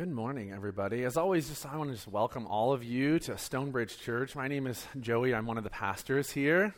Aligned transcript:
Good 0.00 0.10
morning, 0.10 0.50
everybody. 0.50 1.04
As 1.04 1.18
always, 1.18 1.50
just 1.50 1.66
I 1.66 1.76
want 1.76 1.90
to 1.90 1.94
just 1.94 2.08
welcome 2.08 2.46
all 2.46 2.72
of 2.72 2.82
you 2.82 3.18
to 3.18 3.36
Stonebridge 3.36 3.98
Church. 3.98 4.34
My 4.34 4.48
name 4.48 4.66
is 4.66 4.82
Joey. 4.98 5.34
I'm 5.34 5.44
one 5.44 5.58
of 5.58 5.62
the 5.62 5.68
pastors 5.68 6.30
here. 6.30 6.74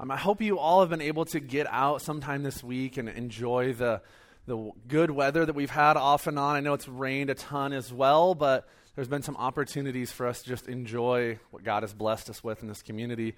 Um, 0.00 0.10
I 0.10 0.16
hope 0.16 0.40
you 0.40 0.58
all 0.58 0.80
have 0.80 0.88
been 0.88 1.02
able 1.02 1.26
to 1.26 1.38
get 1.38 1.66
out 1.70 2.00
sometime 2.00 2.44
this 2.44 2.64
week 2.64 2.96
and 2.96 3.10
enjoy 3.10 3.74
the 3.74 4.00
the 4.46 4.70
good 4.88 5.10
weather 5.10 5.44
that 5.44 5.54
we've 5.54 5.68
had 5.68 5.98
off 5.98 6.26
and 6.26 6.38
on. 6.38 6.56
I 6.56 6.60
know 6.60 6.72
it's 6.72 6.88
rained 6.88 7.28
a 7.28 7.34
ton 7.34 7.74
as 7.74 7.92
well, 7.92 8.34
but 8.34 8.66
there's 8.94 9.06
been 9.06 9.20
some 9.20 9.36
opportunities 9.36 10.10
for 10.10 10.26
us 10.26 10.40
to 10.40 10.48
just 10.48 10.66
enjoy 10.66 11.38
what 11.50 11.62
God 11.62 11.82
has 11.82 11.92
blessed 11.92 12.30
us 12.30 12.42
with 12.42 12.62
in 12.62 12.68
this 12.68 12.80
community. 12.80 13.34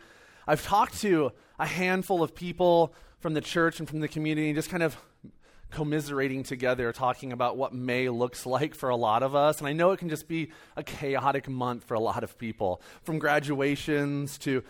I've 0.46 0.64
talked 0.64 1.00
to 1.00 1.32
a 1.58 1.66
handful 1.66 2.22
of 2.22 2.36
people 2.36 2.94
from 3.18 3.34
the 3.34 3.40
church 3.40 3.80
and 3.80 3.88
from 3.88 3.98
the 3.98 4.06
community, 4.06 4.46
and 4.50 4.54
just 4.54 4.70
kind 4.70 4.84
of 4.84 4.96
commiserating 5.70 6.42
together, 6.42 6.92
talking 6.92 7.32
about 7.32 7.56
what 7.56 7.74
May 7.74 8.08
looks 8.08 8.46
like 8.46 8.74
for 8.74 8.88
a 8.88 8.96
lot 8.96 9.22
of 9.22 9.34
us. 9.34 9.58
And 9.58 9.68
I 9.68 9.72
know 9.72 9.92
it 9.92 9.98
can 9.98 10.08
just 10.08 10.28
be 10.28 10.50
a 10.76 10.82
chaotic 10.82 11.48
month 11.48 11.84
for 11.84 11.94
a 11.94 12.00
lot 12.00 12.24
of 12.24 12.38
people, 12.38 12.80
from 13.02 13.18
graduations 13.18 14.38
to 14.38 14.62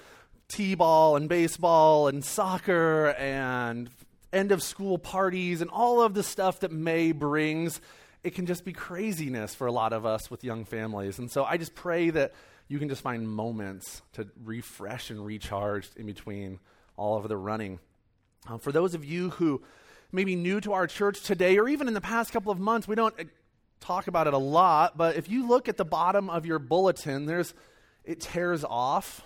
t 0.48 0.74
ball 0.74 1.16
and 1.16 1.29
baseball 1.29 2.09
and 2.09 2.24
soccer 2.24 3.11
and 3.11 3.91
end 4.33 4.52
of 4.52 4.62
school 4.62 4.98
parties 4.98 5.61
and 5.61 5.71
all 5.71 6.02
of 6.02 6.15
the 6.15 6.23
stuff 6.23 6.61
that 6.61 6.73
May 6.73 7.12
brings. 7.12 7.80
It 8.24 8.35
can 8.35 8.46
just 8.46 8.65
be 8.65 8.73
craziness 8.73 9.55
for 9.55 9.66
a 9.66 9.73
lot 9.73 9.93
of 9.93 10.05
us 10.05 10.30
with 10.30 10.43
young 10.43 10.65
families. 10.65 11.19
And 11.19 11.30
so 11.30 11.45
I 11.45 11.57
just 11.57 11.74
pray 11.74 12.10
that 12.10 12.35
you 12.66 12.79
can 12.79 12.88
just 12.88 13.01
find 13.01 13.29
moments 13.29 14.02
to 14.15 14.29
refresh 14.45 15.10
and 15.10 15.24
recharge 15.24 15.88
in 15.96 16.07
between 16.07 16.59
all 16.96 17.16
of 17.16 17.29
the 17.29 17.37
running. 17.37 17.79
Um, 18.46 18.59
for 18.59 18.73
those 18.73 18.95
of 18.95 19.05
you 19.05 19.30
who 19.30 19.62
maybe 20.12 20.37
new 20.37 20.61
to 20.61 20.73
our 20.73 20.87
church 20.87 21.23
today 21.23 21.59
or 21.59 21.69
even 21.69 21.89
in 21.89 21.95
the 21.95 22.01
past 22.01 22.33
couple 22.33 22.51
of 22.53 22.59
months, 22.59 22.89
we 22.89 22.95
don't 22.95 23.19
uh, 23.19 23.25
talk 23.80 24.09
about 24.09 24.27
it 24.27 24.35
a 24.35 24.39
lot, 24.39 24.97
but 24.97 25.16
if 25.16 25.29
you 25.29 25.47
look 25.47 25.69
at 25.69 25.77
the 25.77 25.85
bottom 25.85 26.30
of 26.30 26.47
your 26.47 26.59
bulletin, 26.59 27.27
there's 27.27 27.55
it 28.05 28.21
tears 28.21 28.65
off. 28.65 29.23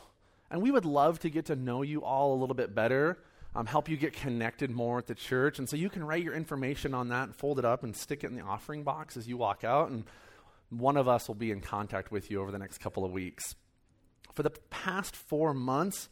And 0.51 0.61
we 0.61 0.71
would 0.71 0.85
love 0.85 1.19
to 1.21 1.31
get 1.31 1.47
to 1.47 1.57
know 1.57 1.81
you 1.81 2.05
all 2.05 2.35
a 2.35 2.39
little 2.39 2.55
bit 2.55 2.75
better, 2.75 3.17
um, 3.55 3.65
help 3.65 3.89
you 3.89 3.97
get 3.97 4.13
connected 4.13 4.71
more 4.71 4.99
at 4.99 5.07
the 5.07 5.15
church. 5.15 5.59
And 5.59 5.67
so 5.67 5.77
you 5.77 5.89
can 5.89 6.05
write 6.05 6.23
your 6.23 6.35
information 6.35 6.93
on 6.93 7.09
that 7.09 7.25
and 7.25 7.35
fold 7.35 7.59
it 7.59 7.65
up 7.65 7.85
and 7.85 7.97
stick 7.97 8.23
it 8.23 8.27
in 8.27 8.37
the 8.37 8.43
offering 8.43 8.83
box 8.83 9.17
as 9.17 9.27
you 9.27 9.39
walk 9.39 9.65
out. 9.65 9.89
And 9.89 10.05
one 10.69 10.99
of 10.99 11.09
us 11.09 11.27
will 11.29 11.37
be 11.37 11.51
in 11.51 11.61
contact 11.61 12.11
with 12.11 12.31
you 12.31 12.43
over 12.43 12.51
the 12.51 12.59
next 12.59 12.79
couple 12.79 13.05
of 13.05 13.13
weeks. 13.13 13.55
For 14.35 14.43
the 14.43 14.51
past 14.69 15.17
four 15.17 15.55
months, 15.55 16.11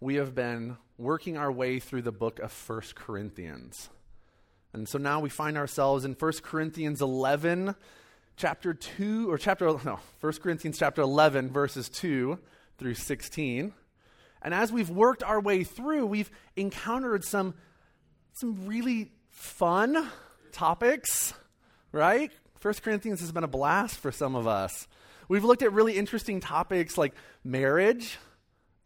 we 0.00 0.16
have 0.16 0.34
been 0.34 0.76
working 0.98 1.36
our 1.36 1.50
way 1.50 1.78
through 1.78 2.02
the 2.02 2.12
book 2.12 2.40
of 2.40 2.52
First 2.52 2.94
Corinthians. 2.94 3.88
And 4.72 4.88
so 4.88 4.98
now 4.98 5.20
we 5.20 5.30
find 5.30 5.56
ourselves 5.56 6.04
in 6.04 6.12
1 6.12 6.32
Corinthians 6.42 7.00
11, 7.00 7.74
chapter 8.36 8.74
2, 8.74 9.30
or 9.30 9.38
chapter, 9.38 9.66
no, 9.84 9.98
1 10.20 10.32
Corinthians 10.42 10.78
chapter 10.78 11.02
11, 11.02 11.50
verses 11.50 11.88
2 11.88 12.38
through 12.78 12.94
16. 12.94 13.72
And 14.42 14.54
as 14.54 14.70
we've 14.70 14.90
worked 14.90 15.22
our 15.22 15.40
way 15.40 15.64
through, 15.64 16.06
we've 16.06 16.30
encountered 16.56 17.24
some, 17.24 17.54
some 18.34 18.66
really 18.66 19.10
fun 19.30 20.10
topics, 20.52 21.34
right? 21.92 22.30
1 22.60 22.74
Corinthians 22.82 23.20
has 23.20 23.32
been 23.32 23.44
a 23.44 23.48
blast 23.48 23.98
for 23.98 24.12
some 24.12 24.34
of 24.34 24.46
us. 24.46 24.86
We've 25.28 25.44
looked 25.44 25.62
at 25.62 25.72
really 25.72 25.96
interesting 25.96 26.40
topics 26.40 26.96
like 26.96 27.14
marriage, 27.44 28.18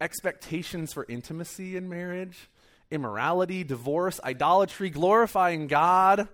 expectations 0.01 0.93
for 0.93 1.05
intimacy 1.07 1.77
in 1.77 1.89
marriage, 1.89 2.49
immorality, 2.93 3.63
divorce, 3.63 4.19
idolatry, 4.23 4.89
glorifying 4.89 5.67
God, 5.67 6.27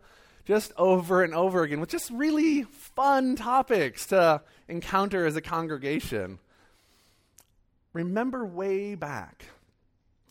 just 0.46 0.74
over 0.78 1.24
and 1.24 1.34
over 1.34 1.64
again 1.64 1.80
with 1.80 1.90
just 1.90 2.12
really 2.12 2.64
fun 2.64 3.36
topics 3.36 4.08
to 4.08 4.42
encounter 4.68 5.26
as 5.26 5.36
a 5.36 5.42
congregation. 5.42 6.38
Remember 7.94 8.46
way 8.46 8.96
back. 8.96 9.45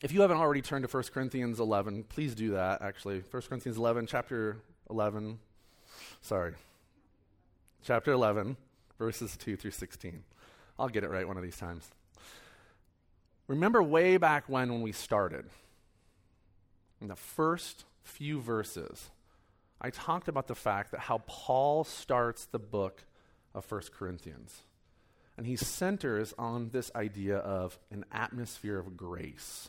If 0.02 0.12
you 0.12 0.20
haven't 0.20 0.36
already 0.36 0.62
turned 0.62 0.86
to 0.86 0.96
1 0.96 1.04
Corinthians 1.12 1.58
11, 1.58 2.04
please 2.04 2.34
do 2.34 2.50
that, 2.50 2.82
actually. 2.82 3.24
1 3.30 3.42
Corinthians 3.48 3.78
11, 3.78 4.06
chapter 4.06 4.58
11. 4.90 5.38
Sorry. 6.20 6.54
Chapter 7.82 8.12
11, 8.12 8.56
verses 8.98 9.36
2 9.38 9.56
through 9.56 9.72
16. 9.72 10.22
I'll 10.78 10.88
get 10.88 11.02
it 11.02 11.10
right 11.10 11.26
one 11.26 11.36
of 11.36 11.42
these 11.42 11.56
times. 11.56 11.88
Remember 13.48 13.82
way 13.82 14.18
back 14.18 14.44
when 14.48 14.70
when 14.70 14.82
we 14.82 14.92
started 14.92 15.46
in 17.00 17.08
the 17.08 17.16
first 17.16 17.84
few 18.02 18.40
verses, 18.40 19.10
I 19.80 19.90
talked 19.90 20.28
about 20.28 20.48
the 20.48 20.54
fact 20.54 20.90
that 20.90 21.00
how 21.00 21.22
Paul 21.26 21.84
starts 21.84 22.46
the 22.46 22.58
book 22.58 23.04
of 23.54 23.64
First 23.64 23.92
Corinthians. 23.92 24.62
And 25.36 25.46
he 25.46 25.56
centers 25.56 26.34
on 26.36 26.70
this 26.70 26.90
idea 26.96 27.36
of 27.38 27.78
an 27.92 28.04
atmosphere 28.10 28.78
of 28.78 28.96
grace. 28.96 29.68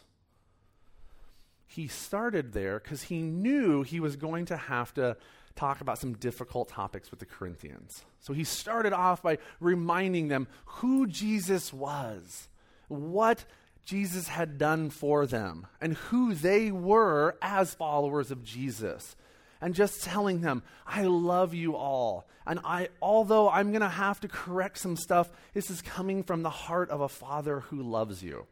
He 1.68 1.88
started 1.88 2.54
there 2.54 2.80
because 2.80 3.04
he 3.04 3.22
knew 3.22 3.84
he 3.84 4.00
was 4.00 4.16
going 4.16 4.46
to 4.46 4.58
have 4.58 4.92
to 4.96 5.16
talk 5.56 5.82
about 5.82 6.00
some 6.00 6.14
difficult 6.14 6.70
topics 6.70 7.12
with 7.12 7.20
the 7.20 7.28
Corinthians. 7.28 8.04
So 8.20 8.34
he 8.34 8.44
started 8.44 8.94
off 8.94 9.22
by 9.22 9.38
reminding 9.60 10.30
them 10.30 10.48
who 10.66 11.06
Jesus 11.06 11.72
was, 11.72 12.48
what 12.88 13.46
Jesus 13.86 14.28
had 14.28 14.58
done 14.58 14.90
for 14.90 15.26
them 15.26 15.68
and 15.82 15.96
who 15.96 16.34
they 16.34 16.72
were 16.72 17.38
as 17.42 17.74
followers 17.74 18.32
of 18.32 18.44
Jesus. 18.44 19.16
And 19.62 19.76
just 19.76 20.04
telling 20.04 20.42
them, 20.42 20.64
I 20.88 21.04
love 21.04 21.54
you 21.54 21.76
all. 21.76 22.28
And 22.48 22.60
I, 22.64 22.90
although 23.02 23.50
I'm 23.50 23.72
going 23.72 23.82
to 23.82 23.90
have 23.90 24.22
to 24.22 24.28
correct 24.28 24.78
some 24.78 24.96
stuff, 24.96 25.30
this 25.54 25.70
is 25.70 25.82
coming 25.82 26.24
from 26.24 26.44
the 26.44 26.50
heart 26.50 26.90
of 26.90 27.02
a 27.02 27.10
father 27.10 27.60
who 27.62 27.82
loves 27.82 28.24
you. 28.24 28.48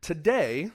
Today 0.00 0.70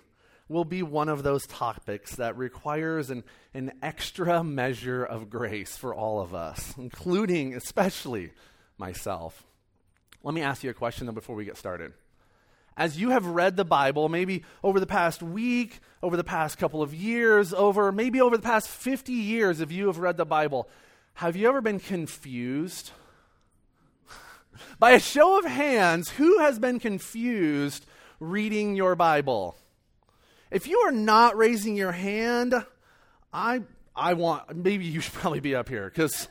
will 0.50 0.66
be 0.66 0.84
one 0.84 1.08
of 1.08 1.24
those 1.24 1.48
topics 1.48 2.16
that 2.18 2.38
requires 2.38 3.10
an, 3.10 3.24
an 3.54 3.72
extra 3.82 4.44
measure 4.44 5.06
of 5.06 5.30
grace 5.30 5.78
for 5.78 5.96
all 5.96 6.20
of 6.20 6.36
us, 6.36 6.74
including, 6.78 7.56
especially, 7.56 8.32
myself. 8.78 9.46
Let 10.22 10.34
me 10.34 10.42
ask 10.42 10.64
you 10.64 10.70
a 10.70 10.74
question, 10.74 11.08
though, 11.08 11.14
before 11.14 11.36
we 11.36 11.46
get 11.46 11.56
started 11.56 11.94
as 12.81 13.00
you 13.00 13.12
have 13.12 13.28
read 13.28 13.58
the 13.58 13.64
Bible, 13.64 14.09
maybe 14.09 14.44
over 14.64 14.80
the 14.80 14.88
past 14.88 15.22
week, 15.22 15.81
over 16.02 16.18
the 16.18 16.24
past 16.24 16.58
couple 16.58 16.81
of 16.81 16.96
years, 16.96 17.53
over 17.53 17.92
maybe 17.92 18.19
over 18.19 18.36
the 18.36 18.42
past 18.42 18.68
50 18.68 19.14
years, 19.14 19.62
if 19.62 19.72
you 19.72 19.86
have 19.86 20.00
read 20.00 20.18
the 20.18 20.25
Bible, 20.25 20.68
have 21.14 21.36
you 21.36 21.47
ever 21.47 21.62
been 21.62 21.80
confused? 21.80 22.90
By 24.80 24.94
a 24.94 25.00
show 25.00 25.38
of 25.38 25.46
hands, 25.46 26.09
who 26.09 26.40
has 26.40 26.58
been 26.58 26.80
confused 26.80 27.86
reading 28.20 28.75
your 28.75 28.96
Bible? 28.96 29.56
If 30.50 30.66
you 30.66 30.80
are 30.80 30.91
not 30.91 31.38
raising 31.38 31.75
your 31.75 31.91
hand, 31.91 32.66
I, 33.31 33.62
I 33.96 34.16
want, 34.16 34.56
maybe 34.56 34.86
you 34.86 35.02
should 35.02 35.14
probably 35.14 35.40
be 35.40 35.53
up 35.53 35.70
here 35.70 35.86
because 35.86 36.28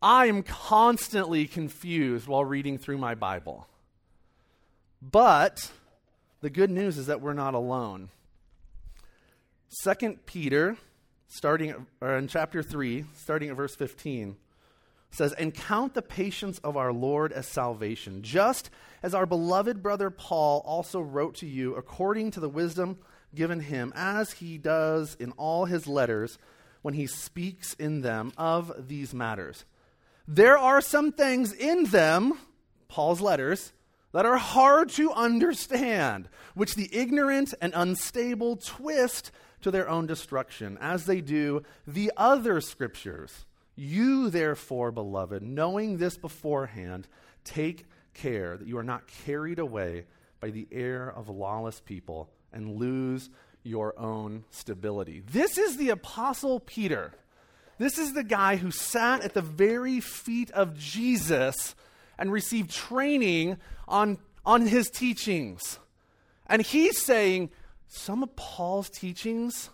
I 0.00 0.28
am 0.28 0.42
constantly 0.42 1.46
confused 1.46 2.26
while 2.26 2.46
reading 2.46 2.78
through 2.78 2.96
my 2.96 3.14
Bible. 3.14 3.66
But 5.02 5.70
the 6.40 6.50
good 6.50 6.70
news 6.70 6.98
is 6.98 7.06
that 7.06 7.20
we're 7.20 7.32
not 7.32 7.54
alone. 7.54 8.10
Second 9.68 10.26
Peter, 10.26 10.76
starting 11.28 11.86
or 12.00 12.16
in 12.16 12.28
chapter 12.28 12.62
3, 12.62 13.04
starting 13.16 13.50
at 13.50 13.56
verse 13.56 13.76
15, 13.76 14.36
says, 15.10 15.32
And 15.34 15.54
count 15.54 15.94
the 15.94 16.02
patience 16.02 16.58
of 16.58 16.76
our 16.76 16.92
Lord 16.92 17.32
as 17.32 17.46
salvation, 17.46 18.22
just 18.22 18.70
as 19.02 19.14
our 19.14 19.26
beloved 19.26 19.82
brother 19.82 20.10
Paul 20.10 20.62
also 20.64 21.00
wrote 21.00 21.36
to 21.36 21.46
you 21.46 21.74
according 21.76 22.32
to 22.32 22.40
the 22.40 22.48
wisdom 22.48 22.98
given 23.34 23.60
him, 23.60 23.92
as 23.94 24.32
he 24.32 24.58
does 24.58 25.16
in 25.20 25.32
all 25.32 25.64
his 25.64 25.86
letters 25.86 26.38
when 26.82 26.94
he 26.94 27.06
speaks 27.06 27.74
in 27.74 28.00
them 28.00 28.32
of 28.36 28.88
these 28.88 29.14
matters. 29.14 29.64
There 30.26 30.58
are 30.58 30.80
some 30.80 31.12
things 31.12 31.52
in 31.52 31.84
them, 31.84 32.38
Paul's 32.88 33.20
letters, 33.20 33.72
that 34.12 34.26
are 34.26 34.36
hard 34.36 34.88
to 34.90 35.12
understand, 35.12 36.28
which 36.54 36.74
the 36.74 36.88
ignorant 36.92 37.54
and 37.60 37.72
unstable 37.74 38.56
twist 38.56 39.30
to 39.62 39.70
their 39.70 39.88
own 39.88 40.06
destruction, 40.06 40.78
as 40.80 41.06
they 41.06 41.20
do 41.20 41.62
the 41.86 42.10
other 42.16 42.60
scriptures. 42.60 43.44
You, 43.76 44.30
therefore, 44.30 44.90
beloved, 44.90 45.42
knowing 45.42 45.96
this 45.96 46.16
beforehand, 46.16 47.08
take 47.44 47.86
care 48.14 48.56
that 48.56 48.66
you 48.66 48.76
are 48.78 48.82
not 48.82 49.06
carried 49.24 49.58
away 49.58 50.06
by 50.40 50.50
the 50.50 50.66
air 50.72 51.10
of 51.10 51.28
lawless 51.28 51.80
people 51.80 52.30
and 52.52 52.76
lose 52.76 53.30
your 53.62 53.98
own 53.98 54.44
stability. 54.50 55.22
This 55.30 55.58
is 55.58 55.76
the 55.76 55.90
Apostle 55.90 56.60
Peter. 56.60 57.12
This 57.78 57.98
is 57.98 58.12
the 58.12 58.24
guy 58.24 58.56
who 58.56 58.70
sat 58.70 59.22
at 59.22 59.34
the 59.34 59.42
very 59.42 60.00
feet 60.00 60.50
of 60.50 60.78
Jesus 60.78 61.74
and 62.20 62.30
receive 62.30 62.68
training 62.68 63.56
on, 63.88 64.18
on 64.44 64.66
his 64.66 64.90
teachings. 64.90 65.80
And 66.46 66.62
he's 66.62 67.02
saying 67.02 67.50
some 67.88 68.22
of 68.22 68.36
Paul's 68.36 68.90
teachings 68.90 69.70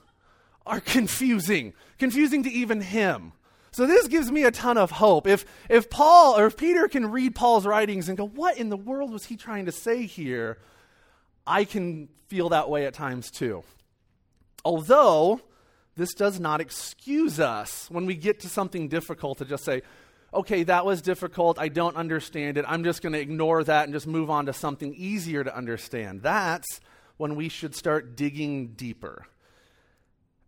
are 0.65 0.81
confusing, 0.81 1.75
confusing 1.99 2.45
to 2.45 2.51
even 2.51 2.81
him. 2.81 3.33
So 3.73 3.87
this 3.87 4.09
gives 4.09 4.33
me 4.33 4.45
a 4.45 4.51
ton 4.51 4.79
of 4.79 4.91
hope. 4.91 5.27
If, 5.27 5.45
if 5.69 5.91
Paul 5.91 6.39
or 6.39 6.47
if 6.47 6.57
Peter 6.57 6.89
can 6.89 7.11
read 7.11 7.35
Paul's 7.35 7.67
writings 7.67 8.09
and 8.09 8.17
go, 8.17 8.27
what 8.27 8.57
in 8.57 8.71
the 8.71 8.77
world 8.77 9.13
was 9.13 9.27
he 9.27 9.37
trying 9.37 9.67
to 9.67 9.73
say 9.73 10.07
here? 10.07 10.59
I 11.47 11.65
can 11.65 12.09
feel 12.29 12.49
that 12.51 12.71
way 12.71 12.87
at 12.87 12.95
times 12.95 13.31
too. 13.31 13.65
Although, 14.65 15.41
this 15.97 16.15
does 16.15 16.41
not 16.41 16.61
excuse 16.61 17.39
us 17.39 17.91
when 17.91 18.07
we 18.07 18.15
get 18.15 18.41
to 18.41 18.49
something 18.49 18.89
difficult 18.89 19.39
to 19.39 19.45
just 19.45 19.65
say, 19.65 19.83
okay, 20.37 20.62
that 20.65 20.87
was 20.87 21.03
difficult. 21.03 21.59
I 21.59 21.69
don't 21.69 21.97
understand 21.97 22.59
it. 22.59 22.65
I'm 22.69 22.85
just 22.85 23.03
going 23.03 23.12
to 23.12 23.21
ignore 23.21 23.65
that 23.65 23.85
and 23.85 23.93
just 23.93 24.06
move 24.06 24.31
on 24.31 24.47
to 24.47 24.53
something 24.53 24.94
easier 24.94 25.43
to 25.43 25.55
understand. 25.55 26.23
That's 26.23 26.81
when 27.17 27.37
we 27.37 27.49
should 27.49 27.75
start 27.75 28.17
digging 28.17 28.69
deeper 28.75 29.27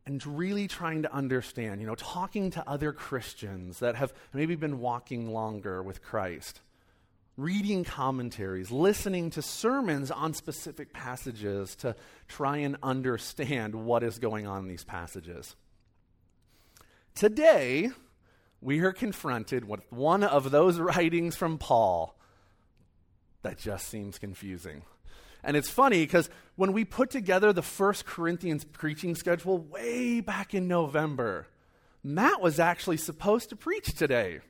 and 0.07 0.25
really 0.27 0.69
trying 0.69 1.03
to 1.03 1.13
understand, 1.13 1.81
you 1.81 1.87
know, 1.87 1.95
talking 1.95 2.51
to 2.53 2.69
other 2.69 2.93
Christians 2.93 3.81
that 3.81 3.95
have 3.97 4.13
maybe 4.33 4.55
been 4.55 4.81
walking 4.81 5.33
longer 5.33 5.83
with 5.83 6.03
Christ, 6.03 6.61
reading 7.37 7.85
commentaries, 7.85 8.71
listening 8.71 9.31
to 9.31 9.43
sermons 9.43 10.11
on 10.11 10.33
specific 10.33 10.93
passages 10.93 11.77
to 11.77 11.95
try 12.27 12.59
and 12.59 12.77
understand 12.83 13.75
what 13.75 14.03
is 14.03 14.19
going 14.19 14.47
on 14.47 14.63
in 14.63 14.69
these 14.69 14.85
passages. 14.85 15.57
Today, 17.15 17.91
we 18.61 18.81
are 18.81 18.93
confronted 18.93 19.67
with 19.67 19.81
one 19.91 20.23
of 20.23 20.51
those 20.51 20.79
writings 20.79 21.37
from 21.37 21.59
Paul 21.59 22.17
that 23.43 23.59
just 23.59 23.89
seems 23.89 24.19
confusing. 24.19 24.83
And 25.45 25.57
it's 25.57 25.71
funny 25.71 26.05
because 26.05 26.29
when 26.57 26.73
we 26.73 26.85
put 26.85 27.11
together 27.11 27.53
the 27.53 27.63
first 27.63 28.05
Corinthians 28.05 28.65
preaching 28.65 29.15
schedule 29.15 29.59
way 29.59 30.21
back 30.21 30.53
in 30.53 30.67
November, 30.67 31.47
Matt 32.03 32.41
was 32.41 32.59
actually 32.59 32.97
supposed 32.97 33.49
to 33.51 33.57
preach 33.57 33.95
today. 33.95 34.41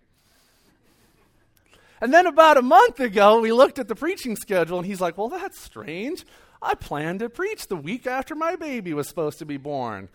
And 2.00 2.14
then 2.14 2.26
about 2.26 2.56
a 2.56 2.62
month 2.62 3.00
ago, 3.00 3.40
we 3.40 3.52
looked 3.52 3.78
at 3.78 3.88
the 3.88 3.94
preaching 3.94 4.37
schedule 4.37 4.78
and 4.78 4.87
he's 4.87 5.00
like, 5.00 5.19
Well, 5.19 5.28
that's 5.28 5.61
strange. 5.61 6.25
I 6.62 6.75
planned 6.75 7.20
to 7.20 7.28
preach 7.28 7.69
the 7.69 7.76
week 7.76 8.06
after 8.06 8.34
my 8.34 8.56
baby 8.56 8.94
was 8.94 9.08
supposed 9.08 9.38
to 9.40 9.46
be 9.46 9.56
born. 9.56 10.08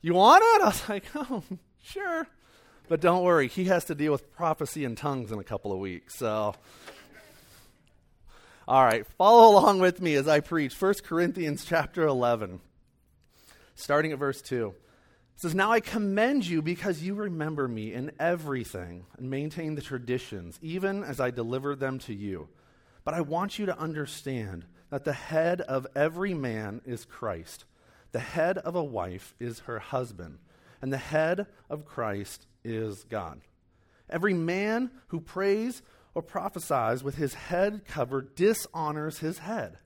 You 0.00 0.14
want 0.14 0.42
it? 0.42 0.62
I 0.62 0.66
was 0.66 0.88
like, 0.88 1.04
Oh, 1.14 1.42
sure. 1.82 2.26
But 2.88 3.00
don't 3.00 3.22
worry, 3.22 3.48
he 3.48 3.64
has 3.66 3.84
to 3.86 3.94
deal 3.94 4.12
with 4.12 4.32
prophecy 4.32 4.84
and 4.84 4.96
tongues 4.96 5.32
in 5.32 5.38
a 5.38 5.44
couple 5.44 5.72
of 5.72 5.78
weeks. 5.78 6.16
So 6.18 6.54
all 8.68 8.84
right, 8.84 9.04
follow 9.18 9.58
along 9.58 9.80
with 9.80 10.00
me 10.00 10.14
as 10.14 10.28
I 10.28 10.38
preach 10.38 10.80
1 10.80 10.94
Corinthians 11.04 11.64
chapter 11.64 12.06
11, 12.06 12.60
starting 13.74 14.12
at 14.12 14.20
verse 14.20 14.40
2. 14.40 14.68
It 14.68 15.40
says, 15.40 15.54
Now 15.54 15.72
I 15.72 15.80
commend 15.80 16.46
you 16.46 16.62
because 16.62 17.02
you 17.02 17.14
remember 17.14 17.66
me 17.66 17.92
in 17.92 18.12
everything 18.20 19.06
and 19.18 19.28
maintain 19.28 19.74
the 19.74 19.82
traditions, 19.82 20.60
even 20.62 21.02
as 21.02 21.18
I 21.18 21.32
delivered 21.32 21.80
them 21.80 21.98
to 22.00 22.14
you. 22.14 22.48
But 23.04 23.14
I 23.14 23.20
want 23.20 23.58
you 23.58 23.66
to 23.66 23.78
understand 23.78 24.64
that 24.90 25.04
the 25.04 25.12
head 25.12 25.60
of 25.60 25.88
every 25.96 26.32
man 26.32 26.82
is 26.86 27.04
Christ. 27.04 27.64
The 28.12 28.20
head 28.20 28.58
of 28.58 28.76
a 28.76 28.84
wife 28.84 29.34
is 29.40 29.60
her 29.60 29.80
husband, 29.80 30.38
and 30.82 30.92
the 30.92 30.98
head 30.98 31.46
of 31.70 31.86
Christ 31.86 32.46
is 32.64 33.04
God. 33.04 33.40
Every 34.10 34.34
man 34.34 34.90
who 35.08 35.20
prays 35.20 35.80
or 36.14 36.22
prophesies 36.22 37.02
with 37.02 37.14
his 37.14 37.32
head 37.32 37.86
covered 37.86 38.34
dishonors 38.34 39.20
his 39.20 39.38
head. 39.38 39.78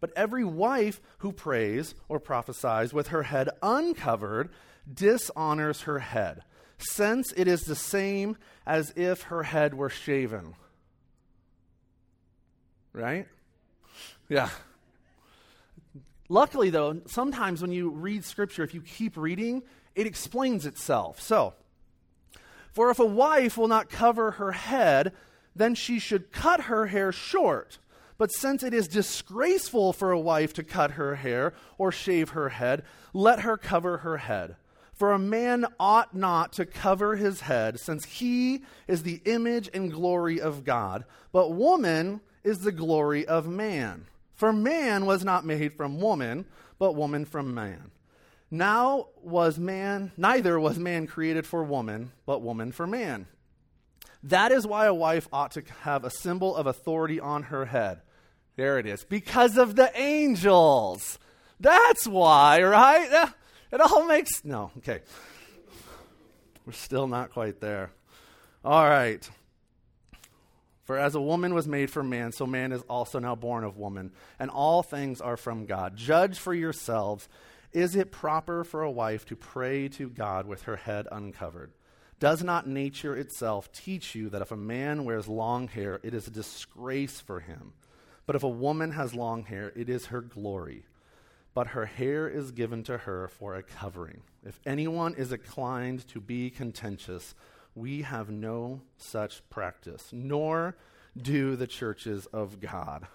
But 0.00 0.12
every 0.16 0.44
wife 0.44 1.00
who 1.18 1.32
prays 1.32 1.94
or 2.08 2.20
prophesies 2.20 2.94
with 2.94 3.08
her 3.08 3.24
head 3.24 3.50
uncovered 3.62 4.50
dishonors 4.92 5.82
her 5.82 5.98
head, 5.98 6.42
since 6.78 7.32
it 7.36 7.48
is 7.48 7.62
the 7.62 7.74
same 7.74 8.36
as 8.66 8.92
if 8.96 9.22
her 9.22 9.42
head 9.42 9.74
were 9.74 9.90
shaven. 9.90 10.54
Right? 12.92 13.26
Yeah. 14.28 14.48
Luckily, 16.28 16.70
though, 16.70 17.00
sometimes 17.06 17.62
when 17.62 17.72
you 17.72 17.90
read 17.90 18.24
Scripture, 18.24 18.64
if 18.64 18.74
you 18.74 18.80
keep 18.80 19.16
reading, 19.16 19.62
it 19.96 20.06
explains 20.06 20.66
itself. 20.66 21.20
So, 21.20 21.54
for 22.70 22.90
if 22.90 23.00
a 23.00 23.06
wife 23.06 23.56
will 23.56 23.68
not 23.68 23.88
cover 23.88 24.32
her 24.32 24.52
head, 24.52 25.12
then 25.56 25.74
she 25.74 25.98
should 25.98 26.30
cut 26.30 26.62
her 26.62 26.86
hair 26.86 27.10
short. 27.10 27.78
But 28.18 28.30
since 28.30 28.62
it 28.62 28.74
is 28.74 28.86
disgraceful 28.86 29.92
for 29.92 30.10
a 30.10 30.20
wife 30.20 30.52
to 30.54 30.62
cut 30.62 30.92
her 30.92 31.16
hair 31.16 31.54
or 31.78 31.90
shave 31.90 32.30
her 32.30 32.50
head, 32.50 32.82
let 33.12 33.40
her 33.40 33.56
cover 33.56 33.98
her 33.98 34.18
head. 34.18 34.56
For 34.92 35.12
a 35.12 35.18
man 35.18 35.66
ought 35.78 36.14
not 36.14 36.52
to 36.54 36.64
cover 36.64 37.16
his 37.16 37.42
head, 37.42 37.78
since 37.80 38.04
he 38.04 38.62
is 38.86 39.02
the 39.02 39.20
image 39.26 39.68
and 39.74 39.92
glory 39.92 40.40
of 40.40 40.64
God, 40.64 41.04
but 41.32 41.52
woman 41.52 42.20
is 42.44 42.60
the 42.60 42.72
glory 42.72 43.26
of 43.26 43.46
man. 43.46 44.06
For 44.34 44.52
man 44.52 45.04
was 45.04 45.24
not 45.24 45.44
made 45.44 45.74
from 45.74 46.00
woman, 46.00 46.46
but 46.78 46.94
woman 46.94 47.24
from 47.24 47.54
man. 47.54 47.90
Now 48.50 49.08
was 49.22 49.58
man, 49.58 50.12
neither 50.16 50.58
was 50.58 50.78
man 50.78 51.06
created 51.06 51.46
for 51.46 51.64
woman, 51.64 52.12
but 52.26 52.42
woman 52.42 52.72
for 52.72 52.86
man. 52.86 53.26
That 54.22 54.52
is 54.52 54.66
why 54.66 54.86
a 54.86 54.94
wife 54.94 55.28
ought 55.32 55.52
to 55.52 55.62
have 55.82 56.04
a 56.04 56.10
symbol 56.10 56.56
of 56.56 56.66
authority 56.66 57.20
on 57.20 57.44
her 57.44 57.66
head. 57.66 58.02
There 58.56 58.78
it 58.78 58.86
is. 58.86 59.04
Because 59.04 59.56
of 59.58 59.76
the 59.76 59.90
angels. 59.98 61.18
That's 61.60 62.06
why, 62.06 62.62
right? 62.62 63.30
It 63.72 63.80
all 63.80 64.06
makes. 64.06 64.44
No, 64.44 64.70
okay. 64.78 65.00
We're 66.64 66.72
still 66.72 67.06
not 67.06 67.32
quite 67.32 67.60
there. 67.60 67.90
All 68.64 68.88
right. 68.88 69.28
For 70.84 70.96
as 70.96 71.14
a 71.14 71.20
woman 71.20 71.52
was 71.52 71.66
made 71.66 71.90
for 71.90 72.02
man, 72.02 72.32
so 72.32 72.46
man 72.46 72.72
is 72.72 72.82
also 72.82 73.18
now 73.18 73.34
born 73.34 73.64
of 73.64 73.76
woman, 73.76 74.12
and 74.38 74.50
all 74.50 74.82
things 74.82 75.20
are 75.20 75.36
from 75.36 75.66
God. 75.66 75.96
Judge 75.96 76.38
for 76.38 76.54
yourselves. 76.54 77.28
Is 77.76 77.94
it 77.94 78.10
proper 78.10 78.64
for 78.64 78.82
a 78.82 78.90
wife 78.90 79.26
to 79.26 79.36
pray 79.36 79.88
to 79.88 80.08
God 80.08 80.46
with 80.46 80.62
her 80.62 80.76
head 80.76 81.06
uncovered? 81.12 81.72
Does 82.18 82.42
not 82.42 82.66
nature 82.66 83.14
itself 83.14 83.70
teach 83.70 84.14
you 84.14 84.30
that 84.30 84.40
if 84.40 84.50
a 84.50 84.56
man 84.56 85.04
wears 85.04 85.28
long 85.28 85.68
hair, 85.68 86.00
it 86.02 86.14
is 86.14 86.26
a 86.26 86.30
disgrace 86.30 87.20
for 87.20 87.40
him? 87.40 87.74
But 88.24 88.34
if 88.34 88.42
a 88.42 88.48
woman 88.48 88.92
has 88.92 89.12
long 89.12 89.44
hair, 89.44 89.74
it 89.76 89.90
is 89.90 90.06
her 90.06 90.22
glory. 90.22 90.86
But 91.52 91.66
her 91.66 91.84
hair 91.84 92.26
is 92.26 92.50
given 92.50 92.82
to 92.84 92.96
her 92.96 93.28
for 93.28 93.54
a 93.54 93.62
covering. 93.62 94.22
If 94.42 94.58
anyone 94.64 95.12
is 95.12 95.30
inclined 95.30 96.08
to 96.08 96.18
be 96.18 96.48
contentious, 96.48 97.34
we 97.74 98.00
have 98.00 98.30
no 98.30 98.80
such 98.96 99.46
practice, 99.50 100.08
nor 100.14 100.78
do 101.14 101.56
the 101.56 101.66
churches 101.66 102.24
of 102.32 102.58
God. 102.58 103.06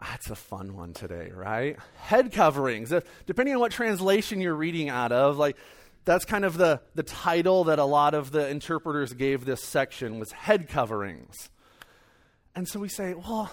That's 0.00 0.30
a 0.30 0.36
fun 0.36 0.76
one 0.76 0.92
today, 0.92 1.30
right? 1.34 1.76
Head 1.96 2.32
coverings. 2.32 2.92
Uh, 2.92 3.00
depending 3.26 3.54
on 3.54 3.60
what 3.60 3.72
translation 3.72 4.40
you're 4.40 4.54
reading 4.54 4.88
out 4.88 5.12
of, 5.12 5.38
like 5.38 5.56
that's 6.04 6.24
kind 6.24 6.44
of 6.44 6.56
the, 6.56 6.80
the 6.94 7.02
title 7.02 7.64
that 7.64 7.78
a 7.78 7.84
lot 7.84 8.14
of 8.14 8.30
the 8.30 8.48
interpreters 8.48 9.12
gave 9.12 9.44
this 9.44 9.62
section 9.62 10.18
was 10.18 10.32
head 10.32 10.68
coverings. 10.68 11.50
And 12.54 12.68
so 12.68 12.80
we 12.80 12.88
say, 12.88 13.14
well, 13.14 13.52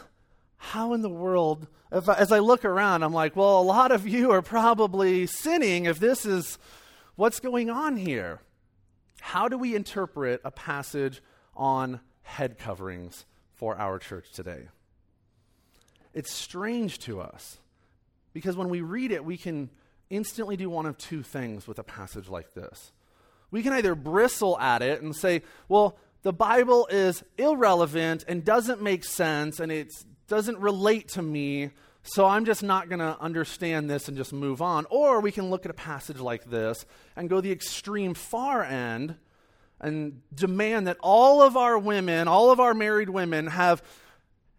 how 0.57 0.93
in 0.93 1.01
the 1.01 1.09
world, 1.09 1.67
I, 1.91 2.13
as 2.13 2.31
I 2.31 2.39
look 2.39 2.63
around, 2.63 3.03
I'm 3.03 3.13
like, 3.13 3.35
well, 3.35 3.59
a 3.59 3.63
lot 3.63 3.91
of 3.91 4.07
you 4.07 4.31
are 4.31 4.41
probably 4.41 5.27
sinning 5.27 5.85
if 5.85 5.99
this 5.99 6.25
is 6.25 6.57
what's 7.15 7.39
going 7.39 7.69
on 7.69 7.97
here. 7.97 8.39
How 9.19 9.47
do 9.47 9.57
we 9.57 9.75
interpret 9.75 10.41
a 10.45 10.51
passage 10.51 11.21
on 11.55 11.99
head 12.21 12.57
coverings 12.57 13.25
for 13.53 13.75
our 13.77 13.99
church 13.99 14.31
today? 14.31 14.67
It's 16.15 16.33
strange 16.33 16.97
to 16.99 17.21
us 17.21 17.59
because 18.33 18.55
when 18.55 18.69
we 18.69 18.81
read 18.81 19.11
it, 19.11 19.23
we 19.23 19.37
can 19.37 19.69
instantly 20.09 20.55
do 20.55 20.69
one 20.69 20.85
of 20.85 20.97
two 20.97 21.21
things 21.21 21.67
with 21.67 21.77
a 21.77 21.83
passage 21.83 22.29
like 22.29 22.53
this. 22.53 22.93
We 23.51 23.61
can 23.61 23.73
either 23.73 23.95
bristle 23.95 24.57
at 24.59 24.81
it 24.81 25.01
and 25.01 25.15
say, 25.15 25.43
well, 25.67 25.97
the 26.23 26.33
Bible 26.33 26.87
is 26.89 27.23
irrelevant 27.37 28.25
and 28.27 28.43
doesn't 28.43 28.81
make 28.81 29.03
sense 29.03 29.59
and 29.59 29.71
it 29.71 29.89
doesn't 30.27 30.57
relate 30.57 31.09
to 31.09 31.21
me, 31.21 31.71
so 32.01 32.25
I'm 32.25 32.45
just 32.45 32.63
not 32.63 32.87
going 32.89 32.99
to 32.99 33.17
understand 33.19 33.89
this 33.89 34.07
and 34.07 34.15
just 34.15 34.33
move 34.33 34.61
on. 34.61 34.85
Or 34.89 35.19
we 35.19 35.31
can 35.31 35.49
look 35.49 35.65
at 35.65 35.71
a 35.71 35.75
passage 35.75 36.19
like 36.19 36.45
this 36.45 36.85
and 37.15 37.29
go 37.29 37.41
the 37.41 37.51
extreme 37.51 38.13
far 38.13 38.63
end 38.63 39.15
and 39.81 40.21
demand 40.33 40.87
that 40.87 40.97
all 41.01 41.41
of 41.41 41.57
our 41.57 41.77
women, 41.77 42.27
all 42.27 42.51
of 42.51 42.59
our 42.59 42.73
married 42.73 43.09
women, 43.09 43.47
have 43.47 43.83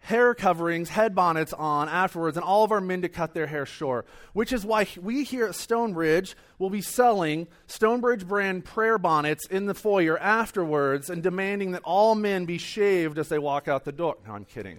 hair 0.00 0.35
coverings, 0.35 0.88
head 0.91 1.15
bonnets 1.15 1.53
on 1.53 1.88
afterwards, 1.88 2.37
and 2.37 2.45
all 2.45 2.62
of 2.65 2.71
our 2.71 2.81
men 2.81 3.03
to 3.03 3.09
cut 3.09 3.35
their 3.35 3.47
hair 3.47 3.67
short. 3.67 4.07
Which 4.33 4.53
is 4.53 4.65
why 4.65 4.87
we 5.00 5.25
here 5.25 5.47
at 5.47 5.55
Stonebridge 5.55 6.37
will 6.59 6.71
be 6.71 6.83
selling 6.83 7.49
Stonebridge 7.67 8.26
brand 8.26 8.65
prayer 8.65 8.99
bonnets 8.99 9.47
in 9.47 9.67
the 9.67 9.75
foyer 9.75 10.19
afterwards 10.19 11.11
and 11.11 11.23
demanding 11.23 11.73
that 11.73 11.83
all 11.85 12.15
men 12.15 12.45
be 12.45 12.59
shaved 12.59 13.19
as 13.19 13.29
they 13.29 13.38
walk 13.38 13.67
out 13.69 13.85
the 13.85 13.93
door. 13.93 14.17
No, 14.26 14.35
I'm 14.35 14.45
kidding. 14.45 14.79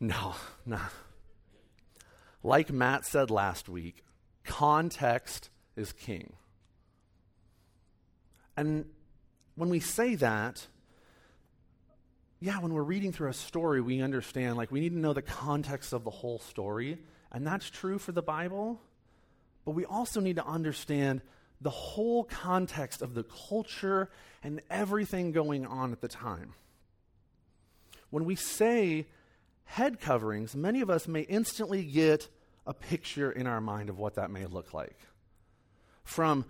No, 0.00 0.34
no. 0.66 0.80
Like 2.42 2.72
Matt 2.72 3.06
said 3.06 3.30
last 3.30 3.68
week, 3.68 4.02
context 4.44 5.50
is 5.76 5.92
king. 5.92 6.32
And 8.56 8.86
when 9.54 9.68
we 9.68 9.78
say 9.78 10.16
that, 10.16 10.66
yeah, 12.42 12.58
when 12.58 12.74
we're 12.74 12.82
reading 12.82 13.12
through 13.12 13.28
a 13.28 13.34
story, 13.34 13.80
we 13.80 14.00
understand, 14.02 14.56
like, 14.56 14.72
we 14.72 14.80
need 14.80 14.90
to 14.90 14.98
know 14.98 15.12
the 15.12 15.22
context 15.22 15.92
of 15.92 16.02
the 16.02 16.10
whole 16.10 16.40
story. 16.40 16.98
And 17.30 17.46
that's 17.46 17.70
true 17.70 17.98
for 17.98 18.10
the 18.10 18.22
Bible. 18.22 18.80
But 19.64 19.72
we 19.72 19.84
also 19.84 20.20
need 20.20 20.36
to 20.36 20.44
understand 20.44 21.22
the 21.60 21.70
whole 21.70 22.24
context 22.24 23.00
of 23.00 23.14
the 23.14 23.22
culture 23.22 24.10
and 24.42 24.60
everything 24.68 25.30
going 25.30 25.64
on 25.64 25.92
at 25.92 26.00
the 26.00 26.08
time. 26.08 26.54
When 28.10 28.24
we 28.24 28.34
say 28.34 29.06
head 29.64 30.00
coverings, 30.00 30.56
many 30.56 30.80
of 30.80 30.90
us 30.90 31.06
may 31.06 31.20
instantly 31.20 31.84
get 31.84 32.28
a 32.66 32.74
picture 32.74 33.30
in 33.30 33.46
our 33.46 33.60
mind 33.60 33.88
of 33.88 33.98
what 33.98 34.16
that 34.16 34.32
may 34.32 34.46
look 34.46 34.74
like. 34.74 34.98
From 36.02 36.44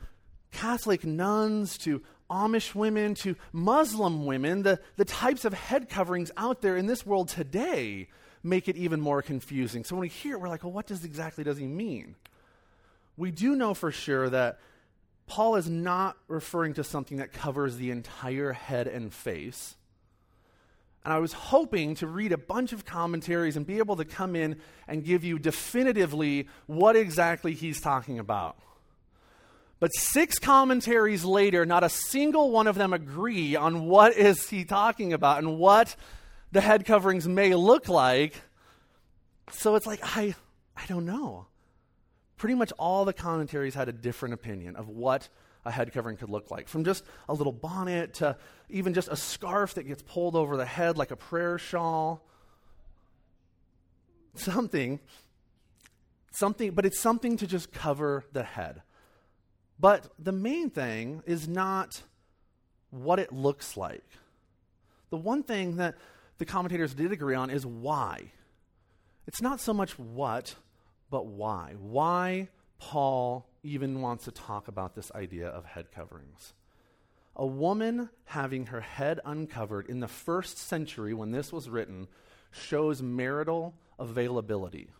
Catholic 0.50 1.04
nuns 1.04 1.76
to 1.78 2.02
Amish 2.32 2.74
women 2.74 3.14
to 3.16 3.36
Muslim 3.52 4.24
women, 4.24 4.62
the, 4.62 4.80
the 4.96 5.04
types 5.04 5.44
of 5.44 5.52
head 5.52 5.90
coverings 5.90 6.30
out 6.36 6.62
there 6.62 6.76
in 6.76 6.86
this 6.86 7.04
world 7.04 7.28
today 7.28 8.08
make 8.42 8.68
it 8.68 8.76
even 8.76 9.00
more 9.00 9.20
confusing. 9.22 9.84
So 9.84 9.94
when 9.94 10.00
we 10.00 10.08
hear 10.08 10.34
it, 10.34 10.40
we're 10.40 10.48
like, 10.48 10.64
well, 10.64 10.72
what 10.72 10.86
does 10.86 11.04
exactly 11.04 11.44
does 11.44 11.58
he 11.58 11.66
mean? 11.66 12.16
We 13.16 13.30
do 13.30 13.54
know 13.54 13.74
for 13.74 13.92
sure 13.92 14.30
that 14.30 14.58
Paul 15.26 15.56
is 15.56 15.68
not 15.68 16.16
referring 16.26 16.74
to 16.74 16.84
something 16.84 17.18
that 17.18 17.32
covers 17.32 17.76
the 17.76 17.90
entire 17.90 18.52
head 18.52 18.88
and 18.88 19.12
face. 19.12 19.76
And 21.04 21.12
I 21.12 21.18
was 21.18 21.32
hoping 21.32 21.94
to 21.96 22.06
read 22.06 22.32
a 22.32 22.38
bunch 22.38 22.72
of 22.72 22.84
commentaries 22.84 23.56
and 23.56 23.66
be 23.66 23.78
able 23.78 23.96
to 23.96 24.04
come 24.04 24.36
in 24.36 24.56
and 24.86 25.04
give 25.04 25.24
you 25.24 25.38
definitively 25.38 26.48
what 26.66 26.96
exactly 26.96 27.54
he's 27.54 27.80
talking 27.80 28.18
about. 28.18 28.56
But 29.82 29.96
six 29.96 30.38
commentaries 30.38 31.24
later, 31.24 31.66
not 31.66 31.82
a 31.82 31.88
single 31.88 32.52
one 32.52 32.68
of 32.68 32.76
them 32.76 32.92
agree 32.92 33.56
on 33.56 33.86
what 33.86 34.16
is 34.16 34.48
he 34.48 34.64
talking 34.64 35.12
about 35.12 35.38
and 35.38 35.58
what 35.58 35.96
the 36.52 36.60
head 36.60 36.84
coverings 36.84 37.26
may 37.26 37.52
look 37.56 37.88
like. 37.88 38.40
So 39.50 39.74
it's 39.74 39.84
like 39.84 39.98
I 40.04 40.36
I 40.76 40.86
don't 40.86 41.04
know. 41.04 41.46
Pretty 42.36 42.54
much 42.54 42.70
all 42.78 43.04
the 43.04 43.12
commentaries 43.12 43.74
had 43.74 43.88
a 43.88 43.92
different 43.92 44.34
opinion 44.34 44.76
of 44.76 44.88
what 44.88 45.28
a 45.64 45.72
head 45.72 45.92
covering 45.92 46.16
could 46.16 46.30
look 46.30 46.48
like. 46.48 46.68
From 46.68 46.84
just 46.84 47.02
a 47.28 47.34
little 47.34 47.52
bonnet 47.52 48.14
to 48.14 48.36
even 48.70 48.94
just 48.94 49.08
a 49.08 49.16
scarf 49.16 49.74
that 49.74 49.82
gets 49.82 50.02
pulled 50.02 50.36
over 50.36 50.56
the 50.56 50.64
head 50.64 50.96
like 50.96 51.10
a 51.10 51.16
prayer 51.16 51.58
shawl. 51.58 52.24
Something 54.36 55.00
something 56.30 56.70
but 56.70 56.86
it's 56.86 57.00
something 57.00 57.36
to 57.38 57.48
just 57.48 57.72
cover 57.72 58.22
the 58.32 58.44
head. 58.44 58.82
But 59.82 60.12
the 60.16 60.30
main 60.30 60.70
thing 60.70 61.24
is 61.26 61.48
not 61.48 62.02
what 62.90 63.18
it 63.18 63.32
looks 63.32 63.76
like. 63.76 64.04
The 65.10 65.16
one 65.16 65.42
thing 65.42 65.76
that 65.76 65.96
the 66.38 66.44
commentators 66.44 66.94
did 66.94 67.10
agree 67.10 67.34
on 67.34 67.50
is 67.50 67.66
why. 67.66 68.30
It's 69.26 69.42
not 69.42 69.60
so 69.60 69.74
much 69.74 69.98
what, 69.98 70.54
but 71.10 71.26
why. 71.26 71.74
Why 71.80 72.48
Paul 72.78 73.48
even 73.64 74.00
wants 74.00 74.24
to 74.26 74.30
talk 74.30 74.68
about 74.68 74.94
this 74.94 75.10
idea 75.16 75.48
of 75.48 75.64
head 75.64 75.90
coverings. 75.90 76.54
A 77.34 77.46
woman 77.46 78.08
having 78.26 78.66
her 78.66 78.82
head 78.82 79.18
uncovered 79.24 79.88
in 79.88 79.98
the 79.98 80.06
first 80.06 80.58
century 80.58 81.12
when 81.12 81.32
this 81.32 81.52
was 81.52 81.68
written 81.68 82.06
shows 82.52 83.02
marital 83.02 83.74
availability. 83.98 84.90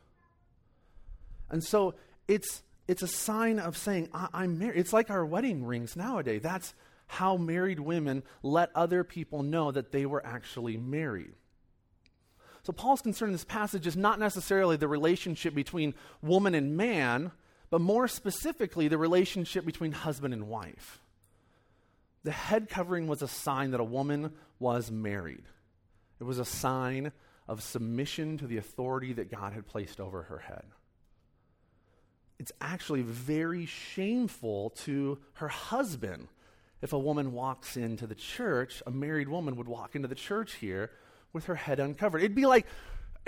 And 1.48 1.62
so 1.62 1.94
it's 2.26 2.64
it's 2.92 3.02
a 3.02 3.08
sign 3.08 3.58
of 3.58 3.78
saying, 3.78 4.10
I- 4.12 4.44
am 4.44 4.58
married. 4.58 4.78
It's 4.78 4.92
like 4.92 5.08
our 5.08 5.24
wedding 5.24 5.64
rings 5.64 5.96
nowadays. 5.96 6.42
That's 6.42 6.74
how 7.06 7.38
married 7.38 7.80
women 7.80 8.22
let 8.42 8.70
other 8.74 9.02
people 9.02 9.42
know 9.42 9.72
that 9.72 9.92
they 9.92 10.04
were 10.04 10.24
actually 10.26 10.76
married. 10.76 11.32
So, 12.64 12.72
Paul's 12.74 13.00
concern 13.00 13.30
in 13.30 13.32
this 13.32 13.46
passage 13.46 13.86
is 13.86 13.96
not 13.96 14.20
necessarily 14.20 14.76
the 14.76 14.88
relationship 14.88 15.54
between 15.54 15.94
woman 16.20 16.54
and 16.54 16.76
man, 16.76 17.32
but 17.70 17.80
more 17.80 18.06
specifically, 18.08 18.88
the 18.88 18.98
relationship 18.98 19.64
between 19.64 19.92
husband 19.92 20.34
and 20.34 20.46
wife. 20.46 21.00
The 22.24 22.30
head 22.30 22.68
covering 22.68 23.06
was 23.06 23.22
a 23.22 23.26
sign 23.26 23.70
that 23.70 23.80
a 23.80 23.84
woman 23.84 24.34
was 24.58 24.90
married, 24.90 25.44
it 26.20 26.24
was 26.24 26.38
a 26.38 26.44
sign 26.44 27.12
of 27.48 27.62
submission 27.62 28.36
to 28.36 28.46
the 28.46 28.58
authority 28.58 29.14
that 29.14 29.30
God 29.30 29.54
had 29.54 29.66
placed 29.66 29.98
over 29.98 30.24
her 30.24 30.38
head 30.38 30.66
it's 32.42 32.50
actually 32.60 33.02
very 33.02 33.66
shameful 33.66 34.70
to 34.70 35.16
her 35.34 35.46
husband. 35.46 36.26
If 36.80 36.92
a 36.92 36.98
woman 36.98 37.32
walks 37.32 37.76
into 37.76 38.08
the 38.08 38.16
church, 38.16 38.82
a 38.84 38.90
married 38.90 39.28
woman 39.28 39.54
would 39.54 39.68
walk 39.68 39.94
into 39.94 40.08
the 40.08 40.16
church 40.16 40.54
here 40.54 40.90
with 41.32 41.44
her 41.44 41.54
head 41.54 41.78
uncovered. 41.78 42.20
It'd 42.20 42.34
be 42.34 42.46
like 42.46 42.66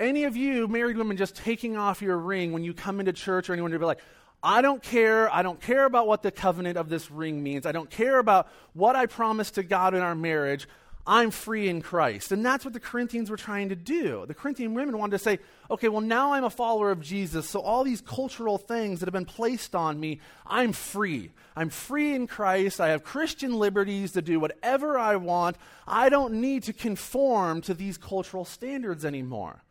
any 0.01 0.25
of 0.25 0.35
you 0.35 0.67
married 0.67 0.97
women 0.97 1.15
just 1.15 1.33
taking 1.37 1.77
off 1.77 2.01
your 2.01 2.17
ring 2.17 2.51
when 2.51 2.65
you 2.65 2.73
come 2.73 2.99
into 2.99 3.13
church 3.13 3.49
or 3.49 3.53
anyone 3.53 3.71
to 3.71 3.79
be 3.79 3.85
like, 3.85 4.01
I 4.43 4.61
don't 4.61 4.83
care. 4.83 5.33
I 5.33 5.43
don't 5.43 5.61
care 5.61 5.85
about 5.85 6.07
what 6.07 6.21
the 6.21 6.31
covenant 6.31 6.77
of 6.77 6.89
this 6.89 7.09
ring 7.09 7.41
means. 7.41 7.65
I 7.65 7.71
don't 7.71 7.89
care 7.89 8.19
about 8.19 8.49
what 8.73 8.97
I 8.97 9.05
promised 9.05 9.55
to 9.55 9.63
God 9.63 9.93
in 9.93 10.01
our 10.01 10.15
marriage. 10.15 10.67
I'm 11.07 11.29
free 11.29 11.69
in 11.69 11.81
Christ. 11.81 12.31
And 12.31 12.43
that's 12.43 12.65
what 12.65 12.73
the 12.73 12.79
Corinthians 12.79 13.29
were 13.29 13.37
trying 13.37 13.69
to 13.69 13.75
do. 13.75 14.25
The 14.27 14.33
Corinthian 14.33 14.73
women 14.73 14.97
wanted 14.97 15.17
to 15.17 15.23
say, 15.23 15.39
okay, 15.69 15.87
well, 15.87 16.01
now 16.01 16.33
I'm 16.33 16.43
a 16.43 16.49
follower 16.49 16.89
of 16.89 16.99
Jesus, 16.99 17.47
so 17.47 17.59
all 17.59 17.83
these 17.83 18.01
cultural 18.01 18.57
things 18.57 18.99
that 18.99 19.05
have 19.05 19.13
been 19.13 19.25
placed 19.25 19.75
on 19.75 19.99
me, 19.99 20.19
I'm 20.47 20.73
free. 20.73 21.31
I'm 21.55 21.69
free 21.69 22.15
in 22.15 22.25
Christ. 22.25 22.81
I 22.81 22.89
have 22.89 23.03
Christian 23.03 23.53
liberties 23.53 24.13
to 24.13 24.21
do 24.21 24.39
whatever 24.39 24.97
I 24.97 25.15
want. 25.15 25.57
I 25.87 26.09
don't 26.09 26.35
need 26.35 26.63
to 26.63 26.73
conform 26.73 27.61
to 27.61 27.75
these 27.75 27.97
cultural 27.97 28.45
standards 28.45 29.05
anymore. 29.05 29.63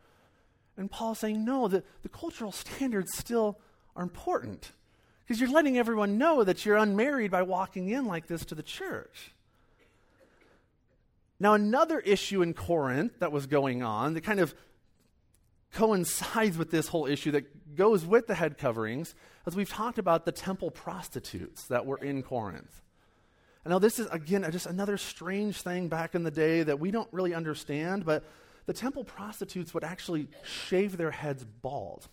And 0.77 0.89
Paul's 0.89 1.19
saying, 1.19 1.43
no, 1.43 1.67
the, 1.67 1.83
the 2.01 2.09
cultural 2.09 2.51
standards 2.51 3.17
still 3.17 3.59
are 3.95 4.03
important 4.03 4.71
because 5.25 5.39
you're 5.39 5.51
letting 5.51 5.77
everyone 5.77 6.17
know 6.17 6.43
that 6.43 6.65
you're 6.65 6.77
unmarried 6.77 7.31
by 7.31 7.41
walking 7.41 7.89
in 7.89 8.05
like 8.05 8.27
this 8.27 8.45
to 8.45 8.55
the 8.55 8.63
church. 8.63 9.34
Now, 11.39 11.53
another 11.53 11.99
issue 11.99 12.41
in 12.41 12.53
Corinth 12.53 13.19
that 13.19 13.31
was 13.31 13.47
going 13.47 13.83
on 13.83 14.13
that 14.13 14.21
kind 14.21 14.39
of 14.39 14.55
coincides 15.73 16.57
with 16.57 16.71
this 16.71 16.87
whole 16.87 17.05
issue 17.05 17.31
that 17.31 17.75
goes 17.75 18.05
with 18.05 18.27
the 18.27 18.35
head 18.35 18.57
coverings, 18.57 19.13
as 19.45 19.55
we've 19.55 19.69
talked 19.69 19.97
about 19.97 20.25
the 20.25 20.31
temple 20.31 20.71
prostitutes 20.71 21.67
that 21.67 21.85
were 21.85 21.97
in 21.97 22.23
Corinth. 22.23 22.81
I 23.65 23.69
know 23.69 23.79
this 23.79 23.99
is, 23.99 24.07
again, 24.07 24.49
just 24.51 24.67
another 24.67 24.97
strange 24.97 25.61
thing 25.61 25.87
back 25.89 26.15
in 26.15 26.23
the 26.23 26.31
day 26.31 26.63
that 26.63 26.79
we 26.79 26.91
don't 26.91 27.11
really 27.11 27.33
understand, 27.33 28.05
but 28.05 28.23
the 28.67 28.73
temple 28.73 29.03
prostitutes 29.03 29.73
would 29.73 29.83
actually 29.83 30.27
shave 30.43 30.97
their 30.97 31.11
heads 31.11 31.43
bald. 31.43 32.07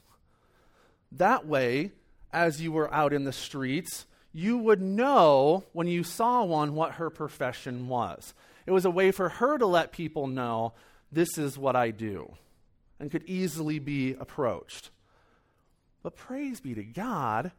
That 1.13 1.47
way, 1.47 1.93
as 2.33 2.61
you 2.61 2.73
were 2.73 2.93
out 2.93 3.13
in 3.13 3.25
the 3.25 3.33
streets, 3.33 4.07
you 4.33 4.57
would 4.59 4.81
know 4.81 5.65
when 5.73 5.87
you 5.87 6.05
saw 6.05 6.43
one 6.43 6.75
what 6.75 6.93
her 6.93 7.11
profession 7.11 7.87
was. 7.87 8.35
It 8.67 8.71
was 8.71 8.85
a 8.85 8.91
way 8.91 9.11
for 9.11 9.29
her 9.29 9.59
to 9.59 9.67
let 9.67 9.93
people 9.93 10.27
know 10.27 10.73
this 11.11 11.37
is 11.39 11.59
what 11.59 11.77
I 11.77 11.91
do 11.91 12.35
and 12.99 13.11
could 13.11 13.25
easily 13.25 13.79
be 13.79 14.15
approached. 14.15 14.91
But 16.03 16.17
praise 16.17 16.61
be 16.61 16.75
to 16.75 16.85
God, 16.85 17.53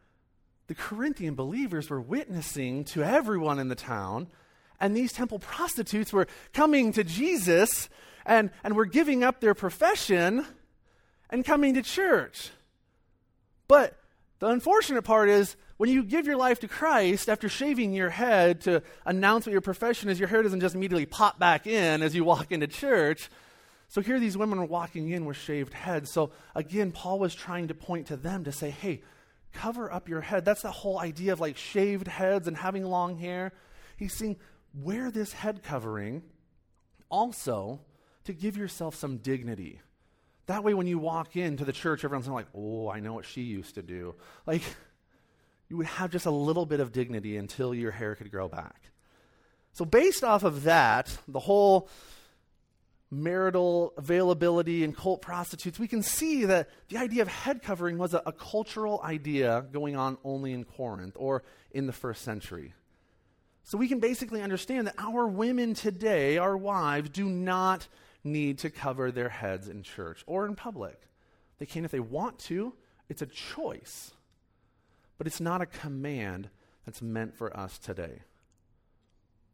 the 0.66 0.74
Corinthian 0.74 1.34
believers 1.34 1.90
were 1.90 2.00
witnessing 2.00 2.84
to 2.84 3.02
everyone 3.02 3.58
in 3.58 3.68
the 3.68 3.74
town, 3.74 4.28
and 4.80 4.96
these 4.96 5.12
temple 5.12 5.38
prostitutes 5.38 6.12
were 6.12 6.26
coming 6.52 6.92
to 6.92 7.04
Jesus 7.04 7.88
and, 8.26 8.50
and 8.62 8.74
were 8.74 8.86
giving 8.86 9.22
up 9.22 9.40
their 9.40 9.54
profession 9.54 10.46
and 11.30 11.44
coming 11.44 11.74
to 11.74 11.82
church. 11.82 12.50
But 13.68 13.98
the 14.44 14.50
unfortunate 14.50 15.04
part 15.04 15.30
is 15.30 15.56
when 15.78 15.88
you 15.88 16.04
give 16.04 16.26
your 16.26 16.36
life 16.36 16.60
to 16.60 16.68
Christ 16.68 17.30
after 17.30 17.48
shaving 17.48 17.94
your 17.94 18.10
head 18.10 18.60
to 18.62 18.82
announce 19.06 19.46
what 19.46 19.52
your 19.52 19.62
profession 19.62 20.10
is, 20.10 20.18
your 20.18 20.28
hair 20.28 20.42
doesn't 20.42 20.60
just 20.60 20.74
immediately 20.74 21.06
pop 21.06 21.38
back 21.38 21.66
in 21.66 22.02
as 22.02 22.14
you 22.14 22.24
walk 22.24 22.52
into 22.52 22.66
church. 22.66 23.30
So 23.88 24.02
here 24.02 24.20
these 24.20 24.36
women 24.36 24.58
are 24.58 24.66
walking 24.66 25.08
in 25.08 25.24
with 25.24 25.38
shaved 25.38 25.72
heads. 25.72 26.10
So 26.10 26.30
again, 26.54 26.92
Paul 26.92 27.20
was 27.20 27.34
trying 27.34 27.68
to 27.68 27.74
point 27.74 28.08
to 28.08 28.18
them 28.18 28.44
to 28.44 28.52
say, 28.52 28.68
hey, 28.68 29.00
cover 29.54 29.90
up 29.90 30.10
your 30.10 30.20
head. 30.20 30.44
That's 30.44 30.60
the 30.60 30.70
whole 30.70 30.98
idea 30.98 31.32
of 31.32 31.40
like 31.40 31.56
shaved 31.56 32.06
heads 32.06 32.46
and 32.46 32.54
having 32.54 32.84
long 32.84 33.16
hair. 33.16 33.54
He's 33.96 34.12
saying, 34.12 34.36
wear 34.74 35.10
this 35.10 35.32
head 35.32 35.62
covering 35.62 36.22
also 37.08 37.80
to 38.24 38.34
give 38.34 38.58
yourself 38.58 38.94
some 38.94 39.16
dignity. 39.16 39.80
That 40.46 40.62
way, 40.62 40.74
when 40.74 40.86
you 40.86 40.98
walk 40.98 41.36
into 41.36 41.64
the 41.64 41.72
church, 41.72 42.04
everyone's 42.04 42.28
like, 42.28 42.46
oh, 42.54 42.88
I 42.88 43.00
know 43.00 43.14
what 43.14 43.24
she 43.24 43.42
used 43.42 43.76
to 43.76 43.82
do. 43.82 44.14
Like, 44.46 44.62
you 45.68 45.78
would 45.78 45.86
have 45.86 46.10
just 46.10 46.26
a 46.26 46.30
little 46.30 46.66
bit 46.66 46.80
of 46.80 46.92
dignity 46.92 47.36
until 47.36 47.74
your 47.74 47.90
hair 47.90 48.14
could 48.14 48.30
grow 48.30 48.48
back. 48.48 48.90
So, 49.72 49.84
based 49.84 50.22
off 50.22 50.44
of 50.44 50.64
that, 50.64 51.16
the 51.26 51.40
whole 51.40 51.88
marital 53.10 53.94
availability 53.96 54.84
and 54.84 54.96
cult 54.96 55.22
prostitutes, 55.22 55.78
we 55.78 55.88
can 55.88 56.02
see 56.02 56.44
that 56.44 56.68
the 56.88 56.98
idea 56.98 57.22
of 57.22 57.28
head 57.28 57.62
covering 57.62 57.96
was 57.96 58.12
a, 58.12 58.22
a, 58.26 58.32
cultural 58.32 59.00
idea 59.02 59.64
going 59.72 59.96
on 59.96 60.18
only 60.24 60.52
in 60.52 60.64
Corinth 60.64 61.14
or 61.16 61.42
in 61.70 61.86
the 61.86 61.92
first 61.92 62.22
century. 62.22 62.74
So 63.62 63.78
we 63.78 63.88
can 63.88 64.00
basically 64.00 64.42
understand 64.42 64.88
that 64.88 64.94
our 64.98 65.26
women 65.26 65.74
today, 65.74 66.38
our 66.38 66.56
wives, 66.56 67.08
do 67.10 67.24
not 67.24 67.88
need 68.24 68.58
to 68.58 68.70
cover 68.70 69.12
their 69.12 69.28
heads 69.28 69.68
in 69.68 69.82
church 69.82 70.24
or 70.26 70.46
in 70.46 70.56
public. 70.56 70.98
They 71.58 71.66
can 71.66 71.84
if 71.84 71.90
they 71.90 72.00
want 72.00 72.38
to, 72.40 72.74
it's 73.08 73.22
a 73.22 73.26
choice. 73.26 74.12
But 75.18 75.26
it's 75.26 75.40
not 75.40 75.60
a 75.60 75.66
command 75.66 76.48
that's 76.84 77.02
meant 77.02 77.36
for 77.36 77.54
us 77.56 77.78
today. 77.78 78.22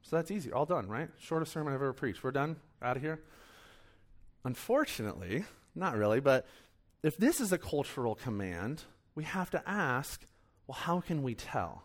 So 0.03 0.17
that's 0.17 0.31
easy. 0.31 0.53
All 0.53 0.67
done, 0.67 0.89
right? 0.89 1.11
Shortest 1.19 1.53
sermon 1.53 1.75
I've 1.75 1.83
ever 1.83 1.93
preached. 1.93 2.25
We're 2.25 2.31
done? 2.31 2.57
Out 2.81 2.97
of 2.97 3.03
here? 3.03 3.21
Unfortunately, 4.45 5.45
not 5.75 5.97
really, 5.97 6.21
but 6.21 6.47
if 7.03 7.17
this 7.17 7.41
is 7.41 7.53
a 7.53 7.59
cultural 7.59 8.15
command, 8.15 8.85
we 9.15 9.25
have 9.25 9.51
to 9.51 9.69
ask 9.69 10.25
well, 10.67 10.79
how 10.79 11.01
can 11.01 11.25
we 11.25 11.35
tell? 11.35 11.83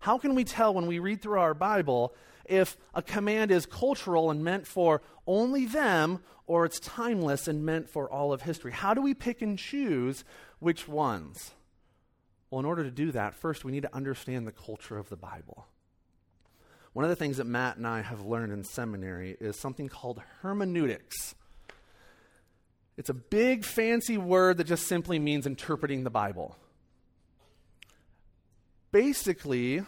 How 0.00 0.18
can 0.18 0.34
we 0.34 0.44
tell 0.44 0.74
when 0.74 0.86
we 0.86 0.98
read 0.98 1.22
through 1.22 1.38
our 1.38 1.54
Bible 1.54 2.14
if 2.46 2.76
a 2.94 3.02
command 3.02 3.50
is 3.50 3.66
cultural 3.66 4.30
and 4.30 4.42
meant 4.42 4.66
for 4.66 5.02
only 5.26 5.66
them 5.66 6.20
or 6.46 6.64
it's 6.64 6.80
timeless 6.80 7.46
and 7.46 7.64
meant 7.64 7.88
for 7.88 8.10
all 8.10 8.32
of 8.32 8.42
history? 8.42 8.72
How 8.72 8.94
do 8.94 9.02
we 9.02 9.14
pick 9.14 9.42
and 9.42 9.58
choose 9.58 10.24
which 10.58 10.88
ones? 10.88 11.52
Well, 12.50 12.60
in 12.60 12.64
order 12.64 12.82
to 12.82 12.90
do 12.90 13.12
that, 13.12 13.34
first 13.34 13.64
we 13.64 13.72
need 13.72 13.82
to 13.82 13.94
understand 13.94 14.46
the 14.46 14.52
culture 14.52 14.98
of 14.98 15.10
the 15.10 15.16
Bible. 15.16 15.66
One 16.92 17.04
of 17.04 17.10
the 17.10 17.16
things 17.16 17.36
that 17.36 17.46
Matt 17.46 17.76
and 17.76 17.86
I 17.86 18.00
have 18.00 18.24
learned 18.24 18.52
in 18.52 18.64
seminary 18.64 19.36
is 19.38 19.60
something 19.60 19.88
called 19.88 20.20
hermeneutics. 20.40 21.34
It's 22.96 23.10
a 23.10 23.14
big, 23.14 23.64
fancy 23.64 24.18
word 24.18 24.56
that 24.56 24.64
just 24.64 24.86
simply 24.88 25.18
means 25.18 25.46
interpreting 25.46 26.04
the 26.04 26.10
Bible. 26.10 26.56
Basically, 28.92 29.82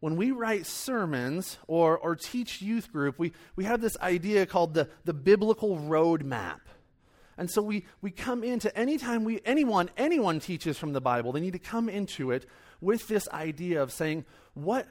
when 0.00 0.16
we 0.16 0.32
write 0.32 0.66
sermons 0.66 1.58
or, 1.68 1.96
or 1.96 2.16
teach 2.16 2.60
youth 2.60 2.90
group, 2.90 3.18
we, 3.18 3.32
we 3.54 3.64
have 3.64 3.80
this 3.80 3.96
idea 3.98 4.46
called 4.46 4.74
the, 4.74 4.88
the 5.04 5.14
biblical 5.14 5.78
roadmap. 5.78 6.60
And 7.38 7.50
so 7.50 7.62
we, 7.62 7.86
we 8.00 8.10
come 8.10 8.44
into 8.44 8.76
anytime 8.76 9.24
we 9.24 9.40
anyone 9.44 9.90
anyone 9.96 10.38
teaches 10.38 10.76
from 10.76 10.92
the 10.92 11.00
Bible, 11.00 11.32
they 11.32 11.40
need 11.40 11.54
to 11.54 11.58
come 11.58 11.88
into 11.88 12.30
it 12.30 12.46
with 12.80 13.08
this 13.08 13.28
idea 13.28 13.82
of 13.82 13.92
saying, 13.92 14.24
what, 14.54 14.86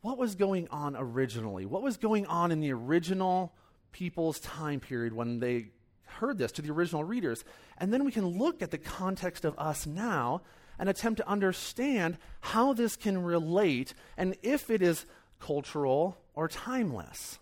what 0.00 0.18
was 0.18 0.34
going 0.34 0.68
on 0.68 0.96
originally? 0.96 1.66
What 1.66 1.82
was 1.82 1.96
going 1.96 2.26
on 2.26 2.50
in 2.50 2.60
the 2.60 2.72
original 2.72 3.52
people's 3.92 4.40
time 4.40 4.80
period 4.80 5.12
when 5.12 5.38
they 5.38 5.68
heard 6.04 6.38
this 6.38 6.52
to 6.52 6.62
the 6.62 6.70
original 6.70 7.04
readers? 7.04 7.44
And 7.78 7.92
then 7.92 8.04
we 8.04 8.12
can 8.12 8.26
look 8.26 8.62
at 8.62 8.70
the 8.70 8.78
context 8.78 9.44
of 9.44 9.58
us 9.58 9.86
now 9.86 10.42
and 10.80 10.88
attempt 10.88 11.18
to 11.18 11.28
understand 11.28 12.16
how 12.40 12.72
this 12.72 12.96
can 12.96 13.22
relate 13.22 13.92
and 14.16 14.34
if 14.42 14.70
it 14.70 14.80
is 14.80 15.04
cultural 15.38 16.16
or 16.34 16.48
timeless. 16.48 17.38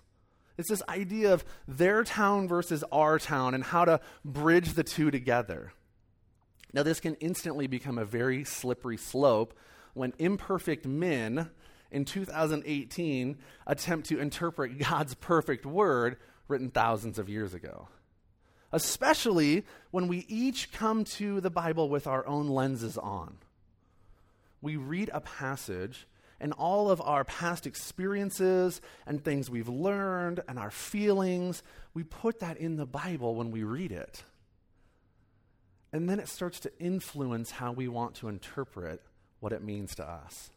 It's 0.59 0.69
this 0.69 0.83
idea 0.89 1.33
of 1.33 1.45
their 1.69 2.03
town 2.03 2.49
versus 2.49 2.83
our 2.91 3.17
town 3.21 3.55
and 3.55 3.63
how 3.63 3.85
to 3.85 4.01
bridge 4.25 4.73
the 4.73 4.83
two 4.83 5.13
together. 5.13 5.73
Now, 6.73 6.83
this 6.83 6.99
can 6.99 7.15
instantly 7.15 7.69
become 7.69 7.97
a 7.97 8.05
very 8.05 8.43
slippery 8.43 8.97
slope 8.97 9.57
when 9.95 10.13
imperfect 10.19 10.85
men 10.85 11.49
in 11.93 12.05
2018 12.05 13.39
attempt 13.69 14.09
to 14.09 14.19
interpret 14.19 14.79
God's 14.79 15.15
perfect 15.15 15.65
word 15.65 16.17
written 16.49 16.71
thousands 16.71 17.21
of 17.21 17.29
years 17.29 17.55
ago. 17.55 17.89
Especially 18.73 19.65
when 19.91 20.09
we 20.09 20.27
each 20.29 20.73
come 20.73 21.05
to 21.05 21.41
the 21.41 21.51
Bible 21.51 21.89
with 21.89 22.07
our 22.07 22.27
own 22.27 22.49
lenses 22.49 22.99
on. 22.99 23.39
We 24.61 24.77
read 24.77 25.11
a 25.13 25.21
passage 25.21 26.07
and 26.41 26.53
all 26.53 26.91
of 26.91 27.01
our 27.01 27.25
past 27.25 27.67
experiences 27.67 28.81
and 29.07 29.23
things 29.23 29.51
we've 29.51 29.69
learned 29.69 30.41
and 30.49 30.59
our 30.59 30.71
feelings, 30.71 31.63
we 31.95 32.05
put 32.05 32.41
that 32.41 32.59
in 32.59 32.77
the 32.77 32.87
Bible 32.87 33.35
when 33.35 33.51
we 33.51 33.65
read 33.65 33.91
it. 33.91 34.23
And 35.93 36.09
then 36.09 36.21
it 36.21 36.29
starts 36.29 36.61
to 36.61 36.79
influence 36.79 37.51
how 37.53 37.73
we 37.73 37.89
want 37.89 38.15
to 38.17 38.29
interpret 38.29 39.03
what 39.41 39.53
it 39.53 39.63
means 39.63 39.95
to 39.97 40.09
us. 40.09 40.51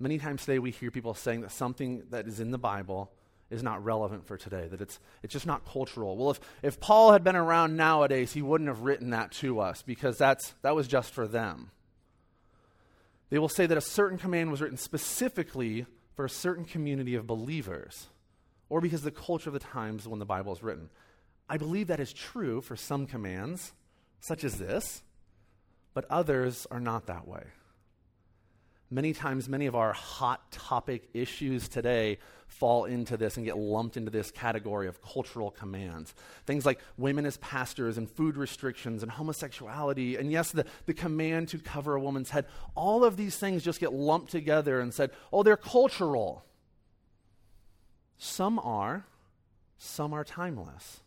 Many 0.00 0.18
times 0.18 0.42
today 0.42 0.58
we 0.58 0.70
hear 0.70 0.90
people 0.90 1.14
saying 1.14 1.40
that 1.42 1.52
something 1.52 2.02
that 2.10 2.26
is 2.26 2.40
in 2.40 2.50
the 2.50 2.58
Bible 2.58 3.12
is 3.50 3.62
not 3.62 3.82
relevant 3.82 4.26
for 4.26 4.36
today, 4.36 4.68
that 4.68 4.80
it's, 4.80 5.00
it's 5.22 5.32
just 5.32 5.46
not 5.46 5.64
cultural. 5.64 6.16
Well, 6.16 6.30
if, 6.30 6.40
if 6.62 6.80
Paul 6.80 7.12
had 7.12 7.24
been 7.24 7.36
around 7.36 7.76
nowadays, 7.76 8.32
he 8.32 8.42
wouldn't 8.42 8.68
have 8.68 8.80
written 8.80 9.10
that 9.10 9.32
to 9.32 9.60
us 9.60 9.82
because 9.82 10.18
that's, 10.18 10.54
that 10.62 10.74
was 10.74 10.86
just 10.86 11.12
for 11.12 11.26
them. 11.26 11.70
They 13.30 13.38
will 13.38 13.48
say 13.48 13.66
that 13.66 13.78
a 13.78 13.82
certain 13.82 14.18
command 14.18 14.50
was 14.50 14.60
written 14.60 14.76
specifically 14.76 15.86
for 16.14 16.24
a 16.24 16.30
certain 16.30 16.64
community 16.64 17.14
of 17.14 17.26
believers, 17.26 18.08
or 18.68 18.80
because 18.80 19.02
the 19.02 19.10
culture 19.10 19.50
of 19.50 19.54
the 19.54 19.60
times 19.60 20.06
when 20.06 20.18
the 20.18 20.26
Bible 20.26 20.52
is 20.52 20.62
written. 20.62 20.90
I 21.48 21.56
believe 21.56 21.86
that 21.86 22.00
is 22.00 22.12
true 22.12 22.60
for 22.60 22.76
some 22.76 23.06
commands, 23.06 23.72
such 24.20 24.44
as 24.44 24.58
this, 24.58 25.02
but 25.94 26.04
others 26.10 26.66
are 26.70 26.80
not 26.80 27.06
that 27.06 27.26
way. 27.26 27.44
Many 28.90 29.12
times, 29.12 29.48
many 29.48 29.66
of 29.66 29.74
our 29.74 29.92
hot 29.92 30.50
topic 30.50 31.10
issues 31.12 31.68
today 31.68 32.18
fall 32.46 32.86
into 32.86 33.18
this 33.18 33.36
and 33.36 33.44
get 33.44 33.58
lumped 33.58 33.98
into 33.98 34.10
this 34.10 34.30
category 34.30 34.88
of 34.88 35.02
cultural 35.02 35.50
commands. 35.50 36.14
Things 36.46 36.64
like 36.64 36.80
women 36.96 37.26
as 37.26 37.36
pastors 37.36 37.98
and 37.98 38.10
food 38.10 38.38
restrictions 38.38 39.02
and 39.02 39.12
homosexuality, 39.12 40.16
and 40.16 40.32
yes, 40.32 40.52
the, 40.52 40.64
the 40.86 40.94
command 40.94 41.48
to 41.48 41.58
cover 41.58 41.96
a 41.96 42.00
woman's 42.00 42.30
head. 42.30 42.46
All 42.74 43.04
of 43.04 43.18
these 43.18 43.36
things 43.36 43.62
just 43.62 43.78
get 43.78 43.92
lumped 43.92 44.30
together 44.30 44.80
and 44.80 44.94
said, 44.94 45.10
oh, 45.32 45.42
they're 45.42 45.58
cultural. 45.58 46.46
Some 48.16 48.58
are, 48.58 49.04
some 49.76 50.14
are 50.14 50.24
timeless. 50.24 51.00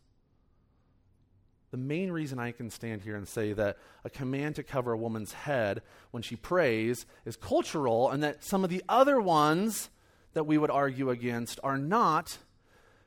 The 1.72 1.78
main 1.78 2.12
reason 2.12 2.38
I 2.38 2.52
can 2.52 2.70
stand 2.70 3.02
here 3.02 3.16
and 3.16 3.28
say 3.28 3.54
that 3.54 3.78
a 4.04 4.10
command 4.10 4.56
to 4.58 4.64
cover 4.64 4.92
a 4.92 4.98
woman's 4.98 5.32
head 5.32 5.82
when 6.12 6.22
she 6.22 6.36
prays 6.36 7.06
is 7.26 7.38
cultural, 7.38 8.10
and 8.10 8.22
that 8.24 8.44
some 8.44 8.64
of 8.64 8.70
the 8.70 8.84
other 8.90 9.20
ones 9.22 9.90
that 10.34 10.46
we 10.46 10.58
would 10.58 10.70
argue 10.70 11.10
against 11.10 11.60
are 11.64 11.78
not, 11.78 12.38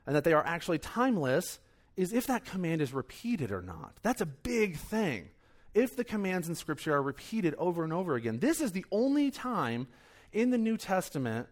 and 0.07 0.16
that 0.16 0.24
they 0.24 0.33
are 0.33 0.44
actually 0.46 0.79
timeless, 0.79 1.59
is 1.96 2.12
if 2.12 2.27
that 2.27 2.44
command 2.44 2.81
is 2.81 2.92
repeated 2.92 3.53
or 3.53 3.62
not. 3.62 3.94
That's 4.03 4.20
a 4.20 4.27
big 4.27 4.77
thing. 4.77 5.29
If 5.74 5.96
the 5.96 6.05
commands 6.05 6.48
in 6.48 6.55
Scripture 6.55 6.94
are 6.94 7.03
repeated 7.03 7.55
over 7.57 7.85
and 7.85 7.92
over 7.92 8.14
again, 8.14 8.38
this 8.38 8.61
is 8.61 8.72
the 8.72 8.87
only 8.90 9.31
time 9.31 9.88
in 10.33 10.50
the 10.50 10.59
New 10.59 10.77
Testament 10.77 11.48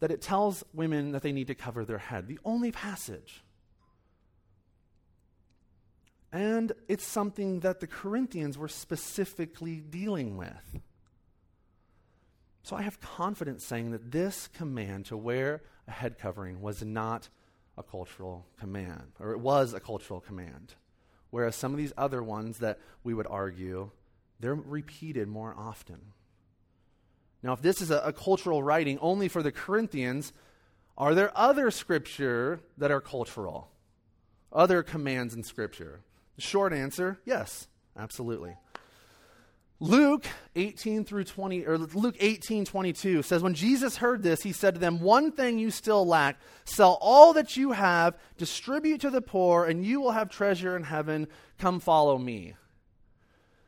that 0.00 0.10
it 0.10 0.22
tells 0.22 0.64
women 0.74 1.12
that 1.12 1.22
they 1.22 1.32
need 1.32 1.46
to 1.48 1.54
cover 1.54 1.84
their 1.84 1.98
head. 1.98 2.28
The 2.28 2.38
only 2.44 2.72
passage. 2.72 3.42
And 6.32 6.72
it's 6.88 7.06
something 7.06 7.60
that 7.60 7.80
the 7.80 7.86
Corinthians 7.86 8.56
were 8.56 8.68
specifically 8.68 9.76
dealing 9.76 10.38
with. 10.38 10.80
So 12.62 12.76
I 12.76 12.82
have 12.82 13.00
confidence 13.00 13.64
saying 13.64 13.90
that 13.90 14.12
this 14.12 14.48
command 14.48 15.06
to 15.06 15.16
wear 15.16 15.62
a 15.86 15.90
head 15.90 16.18
covering 16.18 16.62
was 16.62 16.82
not 16.82 17.28
a 17.76 17.82
cultural 17.82 18.46
command, 18.58 19.12
or 19.18 19.32
it 19.32 19.40
was 19.40 19.74
a 19.74 19.80
cultural 19.80 20.20
command. 20.20 20.74
Whereas 21.30 21.56
some 21.56 21.72
of 21.72 21.78
these 21.78 21.92
other 21.96 22.22
ones 22.22 22.58
that 22.58 22.78
we 23.02 23.14
would 23.14 23.26
argue, 23.26 23.90
they're 24.40 24.54
repeated 24.54 25.28
more 25.28 25.54
often. 25.56 26.12
Now, 27.42 27.52
if 27.54 27.62
this 27.62 27.80
is 27.80 27.90
a, 27.90 27.98
a 27.98 28.12
cultural 28.12 28.62
writing 28.62 28.98
only 29.00 29.28
for 29.28 29.42
the 29.42 29.50
Corinthians, 29.50 30.32
are 30.96 31.14
there 31.14 31.36
other 31.36 31.70
scripture 31.70 32.60
that 32.78 32.90
are 32.90 33.00
cultural? 33.00 33.70
Other 34.52 34.82
commands 34.82 35.34
in 35.34 35.42
scripture? 35.42 36.00
The 36.36 36.42
short 36.42 36.72
answer 36.72 37.18
yes, 37.24 37.68
absolutely. 37.96 38.56
Luke 39.82 40.26
18 40.54 41.04
through 41.04 41.24
20, 41.24 41.66
or 41.66 41.76
Luke 41.76 42.14
18, 42.20 42.64
22 42.64 43.22
says, 43.22 43.42
When 43.42 43.54
Jesus 43.54 43.96
heard 43.96 44.22
this, 44.22 44.40
he 44.40 44.52
said 44.52 44.74
to 44.74 44.80
them, 44.80 45.00
One 45.00 45.32
thing 45.32 45.58
you 45.58 45.72
still 45.72 46.06
lack 46.06 46.38
sell 46.64 46.98
all 47.00 47.32
that 47.32 47.56
you 47.56 47.72
have, 47.72 48.16
distribute 48.38 49.00
to 49.00 49.10
the 49.10 49.20
poor, 49.20 49.64
and 49.64 49.84
you 49.84 50.00
will 50.00 50.12
have 50.12 50.30
treasure 50.30 50.76
in 50.76 50.84
heaven. 50.84 51.26
Come 51.58 51.80
follow 51.80 52.16
me. 52.16 52.54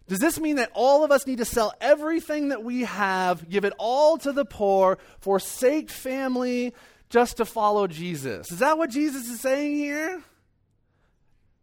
Does 0.06 0.20
this 0.20 0.38
mean 0.38 0.54
that 0.56 0.70
all 0.72 1.02
of 1.02 1.10
us 1.10 1.26
need 1.26 1.38
to 1.38 1.44
sell 1.44 1.74
everything 1.80 2.50
that 2.50 2.62
we 2.62 2.82
have, 2.82 3.50
give 3.50 3.64
it 3.64 3.72
all 3.76 4.16
to 4.18 4.30
the 4.30 4.44
poor, 4.44 4.98
forsake 5.18 5.90
family, 5.90 6.74
just 7.10 7.38
to 7.38 7.44
follow 7.44 7.88
Jesus? 7.88 8.52
Is 8.52 8.60
that 8.60 8.78
what 8.78 8.90
Jesus 8.90 9.28
is 9.28 9.40
saying 9.40 9.74
here? 9.74 10.22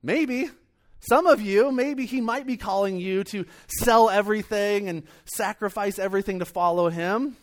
Maybe. 0.03 0.49
Some 1.01 1.25
of 1.25 1.41
you, 1.41 1.71
maybe 1.71 2.05
he 2.05 2.21
might 2.21 2.45
be 2.45 2.57
calling 2.57 2.97
you 2.97 3.23
to 3.25 3.45
sell 3.67 4.09
everything 4.09 4.87
and 4.87 5.03
sacrifice 5.25 5.97
everything 5.97 6.39
to 6.39 6.45
follow 6.45 6.89
him. 6.89 7.35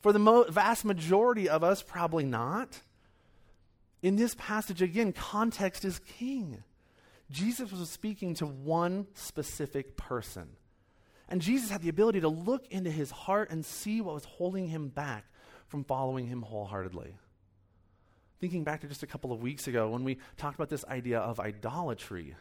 For 0.00 0.12
the 0.12 0.18
mo- 0.18 0.46
vast 0.48 0.84
majority 0.84 1.48
of 1.48 1.62
us, 1.62 1.82
probably 1.82 2.24
not. 2.24 2.80
In 4.02 4.16
this 4.16 4.34
passage, 4.36 4.80
again, 4.80 5.12
context 5.12 5.84
is 5.84 5.98
king. 5.98 6.62
Jesus 7.30 7.70
was 7.70 7.90
speaking 7.90 8.34
to 8.36 8.46
one 8.46 9.08
specific 9.12 9.96
person. 9.96 10.48
And 11.28 11.42
Jesus 11.42 11.70
had 11.70 11.82
the 11.82 11.90
ability 11.90 12.20
to 12.20 12.28
look 12.28 12.66
into 12.68 12.90
his 12.90 13.10
heart 13.10 13.50
and 13.50 13.64
see 13.64 14.00
what 14.00 14.14
was 14.14 14.24
holding 14.24 14.68
him 14.68 14.88
back 14.88 15.26
from 15.66 15.84
following 15.84 16.26
him 16.26 16.40
wholeheartedly. 16.40 17.14
Thinking 18.40 18.64
back 18.64 18.82
to 18.82 18.86
just 18.86 19.02
a 19.02 19.06
couple 19.06 19.32
of 19.32 19.40
weeks 19.40 19.66
ago 19.66 19.90
when 19.90 20.04
we 20.04 20.18
talked 20.36 20.54
about 20.54 20.68
this 20.68 20.84
idea 20.84 21.18
of 21.18 21.40
idolatry, 21.40 22.36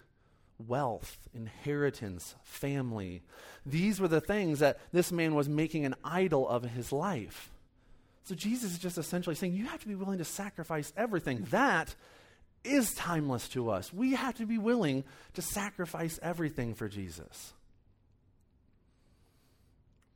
wealth, 0.65 1.17
inheritance, 1.33 2.35
family. 2.43 3.23
These 3.65 3.99
were 3.99 4.07
the 4.07 4.21
things 4.21 4.59
that 4.59 4.79
this 4.91 5.11
man 5.11 5.35
was 5.35 5.49
making 5.49 5.85
an 5.85 5.95
idol 6.03 6.47
of 6.47 6.63
his 6.63 6.91
life. 6.91 7.51
So 8.23 8.35
Jesus 8.35 8.73
is 8.73 8.79
just 8.79 8.97
essentially 8.97 9.35
saying 9.35 9.53
you 9.53 9.65
have 9.67 9.81
to 9.81 9.87
be 9.87 9.95
willing 9.95 10.17
to 10.17 10.25
sacrifice 10.25 10.91
everything. 10.97 11.47
That 11.51 11.95
is 12.63 12.93
timeless 12.93 13.47
to 13.49 13.69
us. 13.69 13.93
We 13.93 14.13
have 14.13 14.35
to 14.35 14.45
be 14.45 14.57
willing 14.57 15.03
to 15.35 15.41
sacrifice 15.41 16.19
everything 16.21 16.73
for 16.75 16.89
Jesus. 16.89 17.53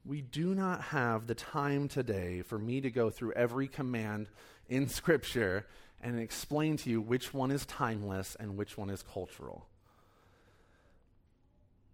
We 0.04 0.22
do 0.22 0.56
not 0.56 0.82
have 0.82 1.28
the 1.28 1.36
time 1.36 1.88
today 1.88 2.42
for 2.42 2.58
me 2.58 2.82
to 2.82 2.90
go 2.90 3.10
through 3.10 3.34
every 3.34 3.68
command 3.68 4.28
in 4.72 4.88
Scripture 4.88 5.68
and 6.02 6.20
explain 6.20 6.78
to 6.78 6.90
you 6.90 7.02
which 7.02 7.34
one 7.34 7.52
is 7.52 7.66
timeless 7.66 8.36
and 8.40 8.58
which 8.58 8.78
one 8.78 8.90
is 8.90 9.04
cultural. 9.04 9.68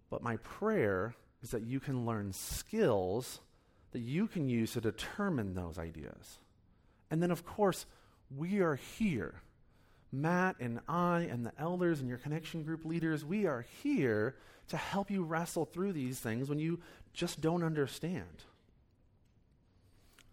But 0.10 0.24
my 0.24 0.38
prayer 0.38 1.16
is 1.44 1.52
that 1.52 1.63
you 1.63 1.82
can 1.82 2.06
learn 2.06 2.32
skills 2.32 3.42
that 3.92 4.00
you 4.00 4.28
can 4.28 4.48
use 4.48 4.74
to 4.74 4.82
determine 4.82 5.56
those 5.56 5.80
ideas. 5.80 6.38
And 7.10 7.22
then, 7.22 7.32
of 7.32 7.46
course, 7.46 7.86
we 8.36 8.60
are 8.60 8.76
here. 8.76 9.42
Matt 10.12 10.58
and 10.60 10.80
I 10.88 11.22
and 11.22 11.46
the 11.46 11.54
elders 11.58 12.00
and 12.00 12.08
your 12.08 12.18
connection 12.20 12.63
group 12.63 12.86
leaders, 12.86 13.26
we 13.26 13.46
are 13.46 13.66
here 13.82 14.36
to 14.70 14.78
help 14.78 15.10
you 15.10 15.24
wrestle 15.24 15.66
through 15.66 15.94
these 15.94 16.20
things 16.20 16.48
when 16.48 16.60
you 16.60 16.80
just 17.13 17.42
don't 17.42 17.63
understand. 17.63 18.44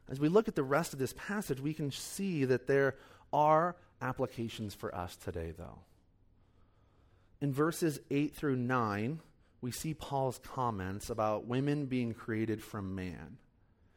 As 0.08 0.20
we 0.20 0.28
look 0.28 0.48
at 0.48 0.54
the 0.54 0.62
rest 0.62 0.92
of 0.92 0.98
this 0.98 1.14
passage, 1.16 1.60
we 1.60 1.74
can 1.74 1.90
see 1.90 2.44
that 2.44 2.66
there 2.66 2.96
are 3.32 3.76
applications 4.00 4.74
for 4.74 4.94
us 4.94 5.16
today, 5.16 5.52
though. 5.56 5.80
In 7.40 7.52
verses 7.52 8.00
8 8.10 8.34
through 8.34 8.56
9, 8.56 9.20
we 9.60 9.70
see 9.70 9.94
Paul's 9.94 10.38
comments 10.38 11.08
about 11.08 11.46
women 11.46 11.86
being 11.86 12.12
created 12.12 12.62
from 12.62 12.94
man. 12.94 13.38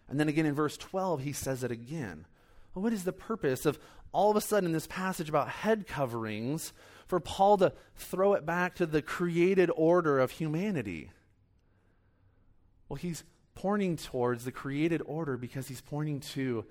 And 0.09 0.19
then 0.19 0.29
again 0.29 0.45
in 0.45 0.55
verse 0.55 0.77
12, 0.77 1.21
he 1.21 1.33
says 1.33 1.63
it 1.63 1.71
again. 1.71 2.25
Well, 2.73 2.83
what 2.83 2.93
is 2.93 3.03
the 3.03 3.13
purpose 3.13 3.65
of 3.65 3.79
all 4.13 4.31
of 4.31 4.37
a 4.37 4.41
sudden 4.41 4.67
in 4.67 4.73
this 4.73 4.87
passage 4.87 5.27
about 5.27 5.49
head 5.49 5.85
coverings 5.85 6.71
for 7.05 7.19
Paul 7.19 7.57
to 7.57 7.73
throw 7.95 8.33
it 8.33 8.45
back 8.45 8.75
to 8.75 8.85
the 8.85 9.01
created 9.01 9.69
order 9.75 10.19
of 10.19 10.31
humanity? 10.31 11.11
Well, 12.87 12.97
he's 12.97 13.23
pointing 13.57 13.95
towards 13.97 14.45
the 14.45 14.51
created 14.51 15.01
order 15.05 15.35
because 15.35 15.67
he's 15.67 15.81
pointing 15.81 16.19
to 16.19 16.63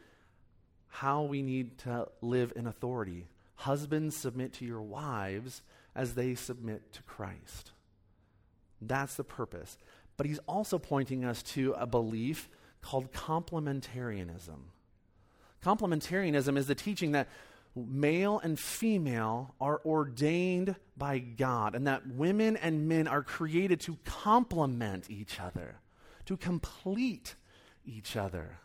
how 0.86 1.24
we 1.24 1.42
need 1.42 1.76
to 1.78 2.06
live 2.20 2.52
in 2.54 2.68
authority. 2.68 3.26
Husbands, 3.56 4.16
submit 4.16 4.52
to 4.54 4.64
your 4.64 4.80
wives 4.80 5.62
as 5.96 6.14
they 6.14 6.36
submit 6.36 6.92
to 6.92 7.02
Christ. 7.02 7.72
That's 8.80 9.16
the 9.16 9.24
purpose. 9.24 9.76
But 10.16 10.26
he's 10.26 10.38
also 10.46 10.78
pointing 10.78 11.24
us 11.24 11.42
to 11.42 11.72
a 11.72 11.86
belief 11.86 12.48
called 12.82 13.12
complementarianism. 13.12 14.70
Complementarianism 15.64 16.56
is 16.56 16.68
the 16.68 16.76
teaching 16.76 17.10
that 17.12 17.26
male 17.74 18.38
and 18.38 18.60
female 18.60 19.56
are 19.60 19.80
ordained 19.84 20.76
by 20.96 21.18
God 21.18 21.74
and 21.74 21.88
that 21.88 22.06
women 22.06 22.56
and 22.56 22.88
men 22.88 23.08
are 23.08 23.24
created 23.24 23.80
to 23.80 23.98
complement 24.04 25.10
each 25.10 25.40
other, 25.40 25.80
to 26.26 26.36
complete 26.36 27.34
each 27.84 28.16
other. 28.16 28.58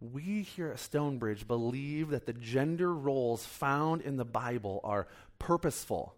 We 0.00 0.42
here 0.42 0.68
at 0.68 0.78
Stonebridge 0.78 1.46
believe 1.46 2.10
that 2.10 2.26
the 2.26 2.32
gender 2.32 2.94
roles 2.94 3.44
found 3.44 4.02
in 4.02 4.16
the 4.16 4.24
Bible 4.24 4.80
are 4.84 5.06
purposeful 5.38 6.14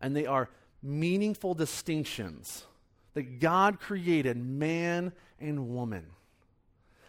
and 0.00 0.14
they 0.14 0.26
are 0.26 0.50
meaningful 0.82 1.54
distinctions 1.54 2.64
that 3.14 3.40
God 3.40 3.80
created 3.80 4.36
man 4.36 5.12
and 5.40 5.70
woman. 5.70 6.06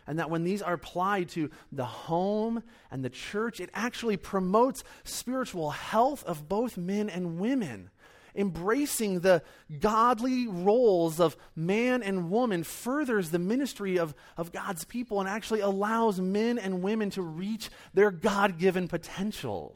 And 0.08 0.20
that 0.20 0.30
when 0.30 0.44
these 0.44 0.62
are 0.62 0.74
applied 0.74 1.30
to 1.30 1.50
the 1.72 1.86
home 1.86 2.62
and 2.92 3.04
the 3.04 3.10
church, 3.10 3.60
it 3.60 3.72
actually 3.74 4.18
promotes 4.18 4.84
spiritual 5.04 5.72
health 5.72 6.24
of 6.26 6.48
both 6.48 6.78
men 6.78 7.10
and 7.10 7.40
women. 7.40 7.90
Embracing 8.36 9.22
the 9.22 9.42
godly 9.80 10.48
roles 10.48 11.20
of 11.20 11.38
man 11.56 12.04
and 12.04 12.30
woman 12.30 12.64
furthers 12.64 13.32
the 13.32 13.40
ministry 13.40 13.98
of, 13.98 14.14
of 14.38 14.52
God's 14.52 14.84
people 14.84 15.20
and 15.20 15.30
actually 15.30 15.62
allows 15.62 16.20
men 16.20 16.58
and 16.60 16.84
women 16.84 17.10
to 17.12 17.22
reach 17.22 17.70
their 17.94 18.12
God 18.12 18.58
given 18.58 18.88
potential. 18.88 19.76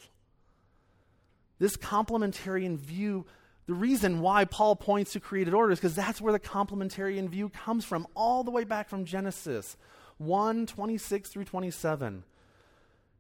This 1.60 1.78
complementarian 1.78 2.78
view 2.78 3.26
the 3.70 3.76
reason 3.76 4.22
why 4.22 4.46
Paul 4.46 4.76
points 4.76 5.14
to 5.14 5.20
created 5.20 5.54
order 5.54 5.72
is 5.72 5.78
because 5.78 5.94
that's 5.94 6.20
where 6.20 6.34
the 6.34 6.40
complementarian 6.40 7.30
view 7.30 7.50
comes 7.50 7.86
from, 7.86 8.08
all 8.16 8.44
the 8.44 8.50
way 8.50 8.64
back 8.64 8.90
from 8.90 9.06
Genesis 9.06 9.78
1 10.18 10.66
26 10.66 11.30
through 11.30 11.46
27. 11.46 12.24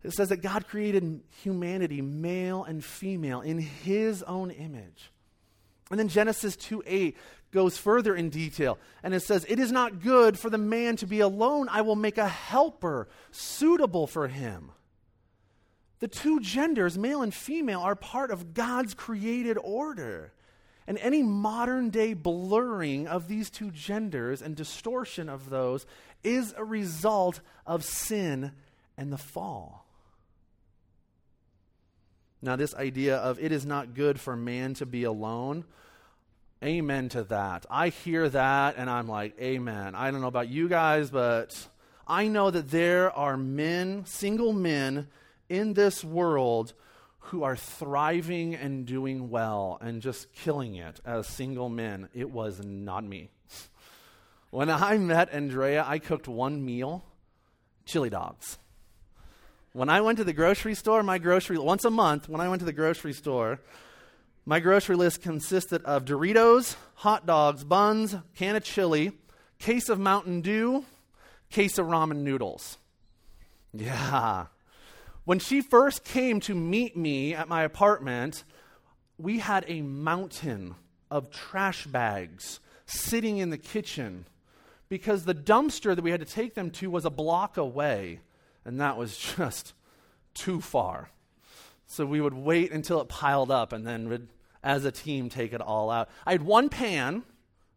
It 0.03 0.11
says 0.11 0.29
that 0.29 0.37
God 0.37 0.67
created 0.67 1.21
humanity, 1.43 2.01
male 2.01 2.63
and 2.63 2.83
female, 2.83 3.41
in 3.41 3.59
his 3.59 4.23
own 4.23 4.49
image. 4.49 5.11
And 5.89 5.99
then 5.99 6.07
Genesis 6.07 6.55
2 6.55 6.83
8 6.85 7.17
goes 7.51 7.77
further 7.77 8.15
in 8.15 8.29
detail, 8.29 8.77
and 9.01 9.13
it 9.13 9.21
says, 9.21 9.45
It 9.49 9.59
is 9.59 9.71
not 9.71 10.01
good 10.01 10.37
for 10.37 10.49
the 10.49 10.57
man 10.57 10.95
to 10.97 11.07
be 11.07 11.19
alone. 11.19 11.67
I 11.69 11.81
will 11.81 11.95
make 11.95 12.17
a 12.17 12.27
helper 12.27 13.07
suitable 13.31 14.05
for 14.05 14.27
him. 14.27 14.71
The 15.99 16.07
two 16.07 16.39
genders, 16.39 16.97
male 16.97 17.21
and 17.21 17.33
female, 17.33 17.81
are 17.81 17.95
part 17.95 18.31
of 18.31 18.53
God's 18.53 18.93
created 18.93 19.57
order. 19.61 20.31
And 20.87 20.97
any 20.99 21.21
modern 21.21 21.89
day 21.89 22.13
blurring 22.13 23.07
of 23.07 23.27
these 23.27 23.49
two 23.49 23.69
genders 23.69 24.41
and 24.41 24.55
distortion 24.55 25.29
of 25.29 25.49
those 25.49 25.85
is 26.23 26.53
a 26.57 26.63
result 26.63 27.41
of 27.65 27.83
sin 27.83 28.53
and 28.97 29.11
the 29.11 29.17
fall. 29.17 29.85
Now, 32.41 32.55
this 32.55 32.73
idea 32.73 33.17
of 33.17 33.39
it 33.39 33.51
is 33.51 33.65
not 33.65 33.93
good 33.93 34.19
for 34.19 34.35
man 34.35 34.73
to 34.75 34.85
be 34.85 35.03
alone, 35.03 35.65
amen 36.63 37.09
to 37.09 37.23
that. 37.25 37.65
I 37.69 37.89
hear 37.89 38.29
that 38.29 38.75
and 38.77 38.89
I'm 38.89 39.07
like, 39.07 39.39
amen. 39.39 39.95
I 39.95 40.11
don't 40.11 40.21
know 40.21 40.27
about 40.27 40.49
you 40.49 40.69
guys, 40.69 41.09
but 41.09 41.67
I 42.07 42.27
know 42.27 42.49
that 42.49 42.69
there 42.69 43.11
are 43.11 43.37
men, 43.37 44.05
single 44.05 44.53
men 44.53 45.07
in 45.49 45.73
this 45.73 46.03
world 46.03 46.73
who 47.19 47.43
are 47.43 47.55
thriving 47.55 48.55
and 48.55 48.85
doing 48.85 49.29
well 49.29 49.77
and 49.81 50.01
just 50.01 50.31
killing 50.33 50.75
it 50.75 50.99
as 51.05 51.27
single 51.27 51.69
men. 51.69 52.09
It 52.13 52.31
was 52.31 52.63
not 52.63 53.03
me. 53.03 53.29
when 54.49 54.69
I 54.69 54.97
met 54.97 55.33
Andrea, 55.33 55.83
I 55.85 55.99
cooked 55.99 56.27
one 56.27 56.63
meal 56.63 57.03
chili 57.85 58.09
dogs. 58.09 58.57
When 59.73 59.89
I 59.89 60.01
went 60.01 60.17
to 60.17 60.23
the 60.23 60.33
grocery 60.33 60.73
store, 60.73 61.03
my 61.03 61.19
grocery, 61.19 61.57
once 61.57 61.85
a 61.85 61.91
month, 61.91 62.27
when 62.27 62.41
I 62.41 62.49
went 62.49 62.59
to 62.59 62.65
the 62.65 62.73
grocery 62.73 63.13
store, 63.13 63.59
my 64.43 64.59
grocery 64.59 64.95
list 64.95 65.21
consisted 65.21 65.83
of 65.83 66.05
Doritos, 66.05 66.75
hot 66.95 67.27
dogs, 67.27 67.63
buns, 67.63 68.15
can 68.35 68.55
of 68.55 68.63
chili, 68.63 69.11
case 69.59 69.87
of 69.87 69.99
Mountain 69.99 70.41
Dew, 70.41 70.85
case 71.51 71.77
of 71.77 71.85
ramen 71.85 72.23
noodles. 72.23 72.79
Yeah, 73.71 74.47
when 75.25 75.37
she 75.37 75.61
first 75.61 76.03
came 76.03 76.39
to 76.41 76.55
meet 76.55 76.97
me 76.97 77.35
at 77.35 77.47
my 77.47 77.61
apartment, 77.61 78.43
we 79.19 79.37
had 79.37 79.65
a 79.67 79.83
mountain 79.83 80.73
of 81.11 81.29
trash 81.29 81.85
bags 81.85 82.59
sitting 82.87 83.37
in 83.37 83.51
the 83.51 83.57
kitchen 83.57 84.25
because 84.89 85.25
the 85.25 85.35
dumpster 85.35 85.95
that 85.95 86.01
we 86.01 86.09
had 86.09 86.21
to 86.21 86.25
take 86.25 86.55
them 86.55 86.71
to 86.71 86.89
was 86.89 87.05
a 87.05 87.11
block 87.11 87.57
away, 87.57 88.21
and 88.65 88.79
that 88.79 88.97
was 88.97 89.17
just 89.37 89.73
too 90.33 90.61
far. 90.61 91.09
So 91.87 92.05
we 92.05 92.21
would 92.21 92.33
wait 92.33 92.71
until 92.71 93.01
it 93.01 93.09
piled 93.09 93.49
up 93.49 93.73
and 93.73 93.85
then 93.85 94.09
would, 94.09 94.27
as 94.63 94.85
a 94.85 94.91
team, 94.91 95.29
take 95.29 95.53
it 95.53 95.61
all 95.61 95.89
out. 95.89 96.09
I 96.25 96.33
had 96.33 96.43
one 96.43 96.69
pan, 96.69 97.23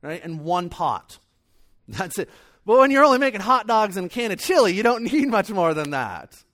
right, 0.02 0.22
and 0.22 0.40
one 0.40 0.68
pot. 0.68 1.18
That's 1.88 2.18
it. 2.18 2.28
But 2.64 2.78
when 2.78 2.90
you're 2.90 3.04
only 3.04 3.18
making 3.18 3.40
hot 3.40 3.66
dogs 3.66 3.96
and 3.96 4.06
a 4.06 4.08
can 4.08 4.30
of 4.30 4.38
chili, 4.38 4.74
you 4.74 4.82
don't 4.82 5.04
need 5.12 5.28
much 5.28 5.50
more 5.50 5.74
than 5.74 5.90
that. 5.90 6.44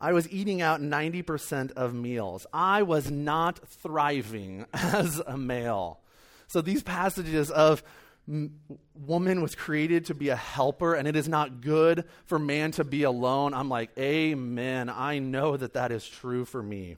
I 0.00 0.12
was 0.12 0.30
eating 0.30 0.60
out 0.60 0.82
90% 0.82 1.72
of 1.72 1.94
meals. 1.94 2.46
I 2.52 2.82
was 2.82 3.10
not 3.10 3.66
thriving 3.66 4.66
as 4.74 5.22
a 5.26 5.38
male. 5.38 6.00
So 6.46 6.60
these 6.60 6.82
passages 6.82 7.50
of 7.50 7.82
woman 8.26 9.42
was 9.42 9.54
created 9.54 10.06
to 10.06 10.14
be 10.14 10.30
a 10.30 10.36
helper 10.36 10.94
and 10.94 11.06
it 11.06 11.14
is 11.14 11.28
not 11.28 11.60
good 11.60 12.04
for 12.24 12.38
man 12.38 12.70
to 12.72 12.84
be 12.84 13.02
alone. 13.02 13.52
I'm 13.52 13.68
like, 13.68 13.90
amen. 13.98 14.88
I 14.88 15.18
know 15.18 15.56
that 15.56 15.74
that 15.74 15.92
is 15.92 16.06
true 16.06 16.44
for 16.44 16.62
me. 16.62 16.96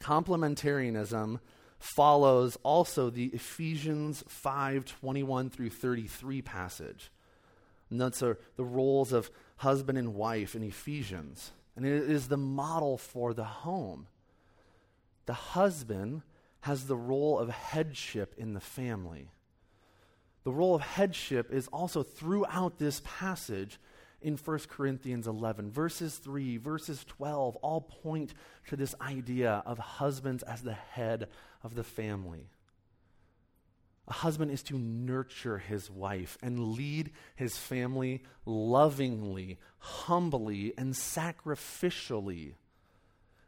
Complementarianism 0.00 1.40
follows 1.78 2.58
also 2.62 3.10
the 3.10 3.26
Ephesians 3.26 4.24
5 4.28 4.84
21 4.84 5.50
through 5.50 5.70
33 5.70 6.42
passage. 6.42 7.10
And 7.90 8.00
that's 8.00 8.22
uh, 8.22 8.34
the 8.56 8.64
roles 8.64 9.12
of 9.12 9.30
husband 9.58 9.96
and 9.98 10.14
wife 10.14 10.54
in 10.54 10.62
Ephesians, 10.62 11.52
and 11.76 11.86
it 11.86 12.10
is 12.10 12.28
the 12.28 12.36
model 12.36 12.98
for 12.98 13.32
the 13.32 13.44
home. 13.44 14.08
The 15.26 15.32
husband 15.34 16.22
has 16.62 16.86
the 16.86 16.96
role 16.96 17.38
of 17.38 17.48
headship 17.48 18.34
in 18.36 18.54
the 18.54 18.60
family. 18.60 19.30
The 20.46 20.52
role 20.52 20.76
of 20.76 20.82
headship 20.82 21.52
is 21.52 21.66
also 21.72 22.04
throughout 22.04 22.78
this 22.78 23.02
passage 23.04 23.80
in 24.22 24.36
1 24.36 24.58
Corinthians 24.68 25.26
11. 25.26 25.72
Verses 25.72 26.18
3, 26.18 26.58
verses 26.58 27.04
12 27.08 27.56
all 27.56 27.80
point 27.80 28.32
to 28.68 28.76
this 28.76 28.94
idea 29.00 29.64
of 29.66 29.76
husbands 29.78 30.44
as 30.44 30.62
the 30.62 30.72
head 30.72 31.26
of 31.64 31.74
the 31.74 31.82
family. 31.82 32.46
A 34.06 34.12
husband 34.12 34.52
is 34.52 34.62
to 34.62 34.78
nurture 34.78 35.58
his 35.58 35.90
wife 35.90 36.38
and 36.40 36.74
lead 36.74 37.10
his 37.34 37.58
family 37.58 38.22
lovingly, 38.44 39.58
humbly, 39.78 40.72
and 40.78 40.94
sacrificially. 40.94 42.52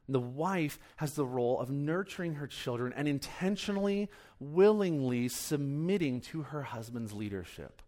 The 0.08 0.20
wife 0.20 0.78
has 0.96 1.14
the 1.14 1.26
role 1.26 1.60
of 1.60 1.70
nurturing 1.70 2.34
her 2.34 2.46
children 2.46 2.94
and 2.96 3.06
intentionally, 3.06 4.08
willingly 4.40 5.28
submitting 5.28 6.20
to 6.22 6.42
her 6.42 6.62
husband's 6.62 7.12
leadership. 7.12 7.82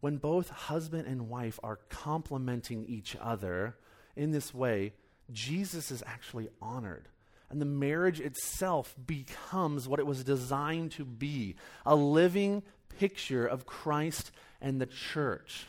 When 0.00 0.16
both 0.16 0.48
husband 0.48 1.06
and 1.06 1.28
wife 1.28 1.58
are 1.62 1.80
complementing 1.90 2.86
each 2.86 3.16
other 3.20 3.76
in 4.14 4.30
this 4.30 4.54
way, 4.54 4.94
Jesus 5.30 5.90
is 5.90 6.02
actually 6.06 6.48
honored. 6.62 7.08
And 7.50 7.60
the 7.60 7.66
marriage 7.66 8.20
itself 8.20 8.94
becomes 9.06 9.86
what 9.86 10.00
it 10.00 10.06
was 10.06 10.24
designed 10.24 10.92
to 10.92 11.04
be 11.04 11.56
a 11.84 11.94
living 11.94 12.62
picture 12.98 13.46
of 13.46 13.66
Christ 13.66 14.30
and 14.60 14.80
the 14.80 14.86
church, 14.86 15.66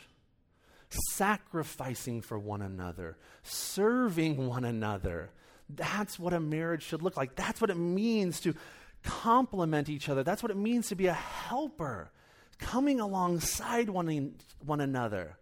sacrificing 0.90 2.20
for 2.20 2.38
one 2.38 2.62
another, 2.62 3.16
serving 3.42 4.46
one 4.46 4.64
another. 4.64 5.30
That's 5.68 6.18
what 6.18 6.32
a 6.32 6.40
marriage 6.40 6.82
should 6.82 7.02
look 7.02 7.16
like. 7.16 7.34
That's 7.34 7.60
what 7.60 7.70
it 7.70 7.76
means 7.76 8.40
to 8.40 8.54
complement 9.02 9.88
each 9.88 10.08
other. 10.08 10.22
That's 10.22 10.42
what 10.42 10.50
it 10.50 10.56
means 10.56 10.88
to 10.88 10.94
be 10.94 11.06
a 11.06 11.12
helper, 11.12 12.10
coming 12.58 13.00
alongside 13.00 13.90
one, 13.90 14.34
one 14.64 14.80
another 14.80 15.36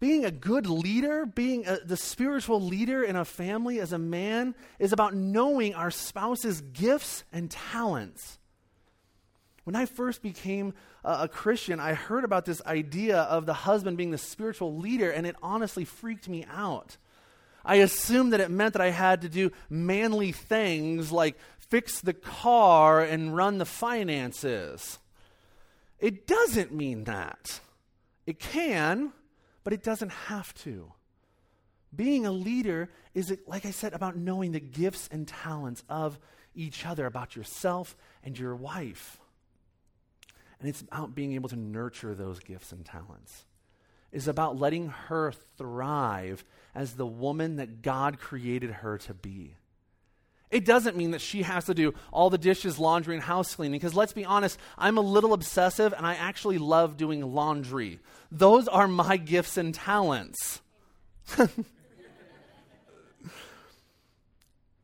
being 0.00 0.24
a 0.24 0.30
good 0.30 0.66
leader, 0.66 1.26
being 1.26 1.66
a, 1.66 1.78
the 1.84 1.96
spiritual 1.96 2.60
leader 2.60 3.04
in 3.04 3.14
a 3.14 3.24
family 3.24 3.78
as 3.80 3.92
a 3.92 3.98
man, 3.98 4.54
is 4.78 4.92
about 4.92 5.14
knowing 5.14 5.74
our 5.74 5.90
spouse's 5.90 6.62
gifts 6.62 7.22
and 7.32 7.50
talents. 7.50 8.38
When 9.70 9.80
I 9.80 9.86
first 9.86 10.20
became 10.20 10.74
a, 11.04 11.28
Christian, 11.28 11.78
I 11.78 11.94
heard 11.94 12.24
about 12.24 12.44
this 12.44 12.60
idea 12.66 13.18
of 13.18 13.46
the 13.46 13.54
husband 13.54 13.96
being 13.96 14.10
the 14.10 14.18
spiritual 14.18 14.76
leader, 14.76 15.12
and 15.12 15.24
it 15.24 15.36
honestly 15.44 15.84
freaked 15.84 16.28
me 16.28 16.44
out. 16.52 16.96
I 17.64 17.76
assumed 17.76 18.32
that 18.32 18.40
it 18.40 18.50
meant 18.50 18.72
that 18.72 18.82
I 18.82 18.90
had 18.90 19.20
to 19.20 19.28
do 19.28 19.52
manly 19.68 20.32
things 20.32 21.12
like 21.12 21.38
fix 21.60 22.00
the 22.00 22.14
car 22.14 23.00
and 23.00 23.36
run 23.36 23.58
the 23.58 23.64
finances. 23.64 24.98
It 26.00 26.26
doesn't 26.26 26.74
mean 26.74 27.04
that. 27.04 27.60
It 28.26 28.40
can, 28.40 29.12
but 29.62 29.72
it 29.72 29.84
doesn't 29.84 30.10
have 30.10 30.52
to. 30.64 30.90
Being 31.94 32.26
a 32.26 32.32
leader 32.32 32.90
is, 33.14 33.32
like 33.46 33.64
I 33.64 33.70
said, 33.70 33.92
about 33.92 34.16
knowing 34.16 34.50
the 34.50 34.58
gifts 34.58 35.08
and 35.12 35.28
talents 35.28 35.84
of 35.88 36.18
each 36.56 36.84
other, 36.84 37.06
about 37.06 37.36
yourself 37.36 37.96
and 38.24 38.36
your 38.36 38.56
wife. 38.56 39.19
And 40.60 40.68
it's 40.68 40.82
about 40.82 41.14
being 41.14 41.32
able 41.32 41.48
to 41.48 41.56
nurture 41.56 42.14
those 42.14 42.38
gifts 42.38 42.70
and 42.70 42.84
talents. 42.84 43.44
It's 44.12 44.26
about 44.26 44.58
letting 44.58 44.88
her 44.88 45.32
thrive 45.56 46.44
as 46.74 46.94
the 46.94 47.06
woman 47.06 47.56
that 47.56 47.82
God 47.82 48.20
created 48.20 48.70
her 48.70 48.98
to 48.98 49.14
be. 49.14 49.54
It 50.50 50.64
doesn't 50.64 50.96
mean 50.96 51.12
that 51.12 51.20
she 51.20 51.42
has 51.42 51.66
to 51.66 51.74
do 51.74 51.94
all 52.12 52.28
the 52.28 52.36
dishes, 52.36 52.78
laundry, 52.78 53.14
and 53.14 53.22
house 53.22 53.54
cleaning, 53.54 53.78
because 53.78 53.94
let's 53.94 54.12
be 54.12 54.24
honest, 54.24 54.58
I'm 54.76 54.98
a 54.98 55.02
little 55.02 55.32
obsessive 55.32 55.94
and 55.96 56.04
I 56.04 56.14
actually 56.14 56.58
love 56.58 56.96
doing 56.96 57.22
laundry. 57.22 58.00
Those 58.32 58.66
are 58.66 58.88
my 58.88 59.16
gifts 59.16 59.56
and 59.56 59.72
talents. 59.72 60.60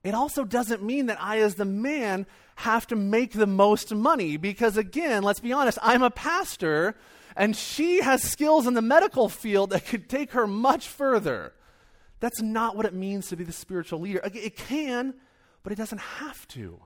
it 0.04 0.14
also 0.14 0.44
doesn't 0.44 0.84
mean 0.84 1.06
that 1.06 1.20
I, 1.20 1.40
as 1.40 1.56
the 1.56 1.64
man, 1.64 2.26
have 2.56 2.86
to 2.88 2.96
make 2.96 3.32
the 3.32 3.46
most 3.46 3.94
money, 3.94 4.36
because 4.36 4.76
again, 4.76 5.22
let's 5.22 5.40
be 5.40 5.52
honest, 5.52 5.78
I'm 5.82 6.02
a 6.02 6.10
pastor 6.10 6.96
and 7.36 7.54
she 7.54 8.00
has 8.00 8.22
skills 8.22 8.66
in 8.66 8.74
the 8.74 8.82
medical 8.82 9.28
field 9.28 9.70
that 9.70 9.86
could 9.86 10.08
take 10.08 10.32
her 10.32 10.46
much 10.46 10.88
further. 10.88 11.52
That's 12.18 12.40
not 12.40 12.76
what 12.76 12.86
it 12.86 12.94
means 12.94 13.28
to 13.28 13.36
be 13.36 13.44
the 13.44 13.52
spiritual 13.52 14.00
leader. 14.00 14.20
It 14.24 14.56
can 14.56 15.14
but 15.66 15.72
it 15.72 15.78
doesn't 15.78 15.98
have 15.98 16.46
to. 16.46 16.80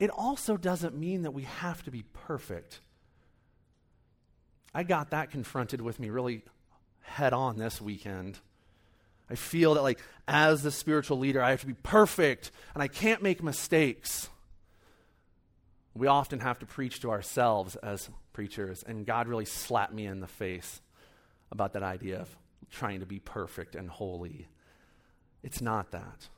It 0.00 0.10
also 0.10 0.56
doesn't 0.56 0.96
mean 0.96 1.22
that 1.22 1.30
we 1.30 1.44
have 1.44 1.84
to 1.84 1.92
be 1.92 2.02
perfect. 2.02 2.80
I 4.74 4.82
got 4.82 5.10
that 5.10 5.30
confronted 5.30 5.80
with 5.80 6.00
me 6.00 6.10
really 6.10 6.42
head 7.02 7.32
on 7.32 7.58
this 7.58 7.80
weekend. 7.80 8.40
I 9.28 9.34
feel 9.34 9.74
that, 9.74 9.82
like, 9.82 10.00
as 10.28 10.62
the 10.62 10.70
spiritual 10.70 11.18
leader, 11.18 11.42
I 11.42 11.50
have 11.50 11.60
to 11.60 11.66
be 11.66 11.74
perfect 11.74 12.50
and 12.74 12.82
I 12.82 12.88
can't 12.88 13.22
make 13.22 13.42
mistakes. 13.42 14.28
We 15.94 16.06
often 16.06 16.40
have 16.40 16.58
to 16.60 16.66
preach 16.66 17.00
to 17.00 17.10
ourselves 17.10 17.76
as 17.76 18.10
preachers, 18.32 18.82
and 18.82 19.06
God 19.06 19.28
really 19.28 19.46
slapped 19.46 19.94
me 19.94 20.06
in 20.06 20.20
the 20.20 20.26
face 20.26 20.82
about 21.50 21.72
that 21.72 21.82
idea 21.82 22.20
of 22.20 22.36
trying 22.70 23.00
to 23.00 23.06
be 23.06 23.18
perfect 23.18 23.74
and 23.74 23.88
holy. 23.88 24.46
It's 25.42 25.62
not 25.62 25.92
that. 25.92 26.28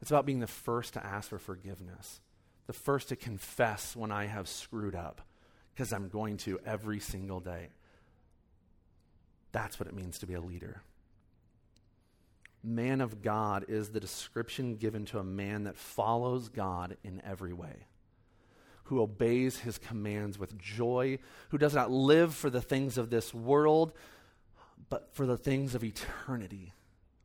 It's 0.00 0.10
about 0.10 0.26
being 0.26 0.40
the 0.40 0.46
first 0.46 0.94
to 0.94 1.04
ask 1.04 1.28
for 1.28 1.38
forgiveness, 1.38 2.20
the 2.66 2.72
first 2.72 3.08
to 3.10 3.16
confess 3.16 3.94
when 3.94 4.10
I 4.10 4.26
have 4.26 4.48
screwed 4.48 4.94
up, 4.94 5.22
because 5.74 5.92
I'm 5.92 6.08
going 6.08 6.36
to 6.38 6.58
every 6.66 6.98
single 6.98 7.40
day. 7.40 7.68
That's 9.52 9.78
what 9.78 9.88
it 9.88 9.94
means 9.94 10.18
to 10.18 10.26
be 10.26 10.34
a 10.34 10.40
leader. 10.40 10.82
Man 12.62 13.00
of 13.00 13.22
God 13.22 13.64
is 13.68 13.90
the 13.90 14.00
description 14.00 14.76
given 14.76 15.04
to 15.06 15.18
a 15.18 15.24
man 15.24 15.64
that 15.64 15.76
follows 15.76 16.48
God 16.48 16.96
in 17.04 17.22
every 17.24 17.52
way, 17.52 17.86
who 18.84 19.00
obeys 19.00 19.60
his 19.60 19.78
commands 19.78 20.38
with 20.38 20.58
joy, 20.58 21.18
who 21.50 21.58
does 21.58 21.74
not 21.74 21.90
live 21.90 22.34
for 22.34 22.50
the 22.50 22.62
things 22.62 22.98
of 22.98 23.10
this 23.10 23.32
world, 23.32 23.92
but 24.88 25.14
for 25.14 25.26
the 25.26 25.36
things 25.36 25.74
of 25.74 25.84
eternity 25.84 26.72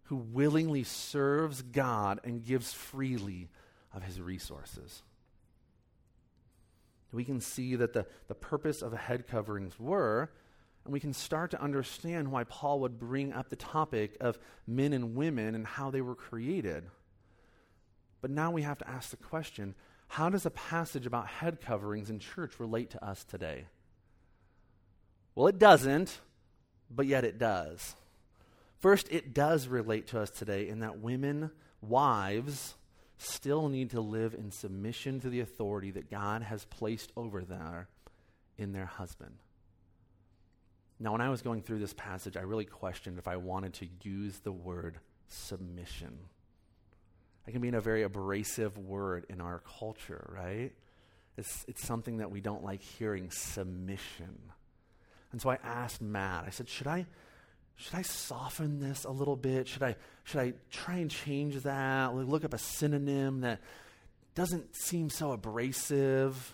who 0.04 0.18
willingly 0.18 0.84
serves 0.84 1.62
God 1.62 2.20
and 2.24 2.44
gives 2.44 2.74
freely 2.74 3.50
of 3.94 4.04
his 4.04 4.20
resources. 4.20 5.02
We 7.12 7.24
can 7.24 7.42
see 7.42 7.76
that 7.76 7.94
the, 7.94 8.08
the 8.28 8.36
purpose 8.36 8.82
of 8.82 8.92
head 8.94 9.28
coverings 9.28 9.80
were, 9.80 10.32
and 10.86 10.94
we 10.94 11.00
can 11.00 11.14
start 11.14 11.52
to 11.52 11.62
understand 11.62 12.32
why 12.32 12.44
Paul 12.44 12.82
would 12.82 13.00
bring 13.00 13.32
up 13.32 13.50
the 13.50 13.56
topic 13.56 14.18
of 14.20 14.38
men 14.68 14.94
and 14.94 15.16
women 15.16 15.56
and 15.56 15.66
how 15.66 15.92
they 15.92 16.02
were 16.02 16.16
created. 16.16 16.84
But 18.22 18.32
now 18.32 18.52
we 18.52 18.64
have 18.64 18.78
to 18.80 18.90
ask 18.90 19.10
the 19.12 19.18
question 19.18 19.76
how 20.08 20.30
does 20.30 20.46
a 20.46 20.52
passage 20.52 21.08
about 21.08 21.28
head 21.28 21.60
coverings 21.60 22.10
in 22.10 22.20
church 22.20 22.60
relate 22.60 22.92
to 22.92 23.04
us 23.04 23.24
today? 23.24 23.66
Well, 25.34 25.48
it 25.48 25.58
doesn't, 25.58 26.20
but 26.92 27.08
yet 27.08 27.24
it 27.24 27.40
does. 27.40 27.96
First, 28.80 29.12
it 29.12 29.34
does 29.34 29.68
relate 29.68 30.08
to 30.08 30.20
us 30.20 30.30
today 30.30 30.68
in 30.68 30.82
that 30.82 31.00
women, 31.00 31.50
wives, 31.82 32.76
still 33.18 33.70
need 33.70 33.90
to 33.92 34.02
live 34.02 34.34
in 34.34 34.52
submission 34.52 35.20
to 35.22 35.30
the 35.30 35.40
authority 35.40 35.92
that 35.92 36.12
God 36.12 36.44
has 36.44 36.66
placed 36.66 37.12
over 37.16 37.44
them 37.44 37.88
in 38.58 38.74
their 38.74 38.86
husband. 38.86 39.38
Now, 41.00 41.12
when 41.12 41.22
I 41.22 41.30
was 41.30 41.42
going 41.42 41.62
through 41.62 41.80
this 41.80 41.94
passage, 41.94 42.38
I 42.38 42.42
really 42.42 42.66
questioned 42.66 43.18
if 43.18 43.28
I 43.28 43.38
wanted 43.38 43.74
to 43.76 43.88
use 44.04 44.40
the 44.40 44.52
word 44.52 45.00
submission. 45.28 46.18
It 47.48 47.52
can 47.52 47.62
be 47.62 47.70
a 47.70 47.82
very 47.82 48.04
abrasive 48.04 48.78
word 48.78 49.26
in 49.30 49.42
our 49.42 49.62
culture, 49.80 50.34
right? 50.34 50.72
It's, 51.38 51.66
it's 51.68 51.86
something 51.86 52.18
that 52.18 52.32
we 52.32 52.42
don't 52.42 52.64
like 52.64 52.82
hearing 52.82 53.32
submission. 53.32 54.40
And 55.32 55.42
so 55.42 55.50
I 55.50 55.58
asked 55.64 56.02
Matt, 56.02 56.46
I 56.46 56.52
said, 56.52 56.70
should 56.70 56.88
I, 56.88 57.06
should 57.76 57.96
I 57.96 58.04
soften 58.04 58.80
this 58.80 59.04
a 59.04 59.12
little 59.12 59.36
bit? 59.36 59.68
Should 59.68 59.84
I, 59.84 59.96
should 60.24 60.40
I 60.40 60.54
try 60.70 60.98
and 60.98 61.10
change 61.10 61.56
that? 61.64 62.16
Look 62.16 62.46
up 62.46 62.54
a 62.54 62.60
synonym 62.60 63.42
that 63.42 63.60
doesn't 64.36 64.76
seem 64.76 65.10
so 65.10 65.32
abrasive. 65.32 66.54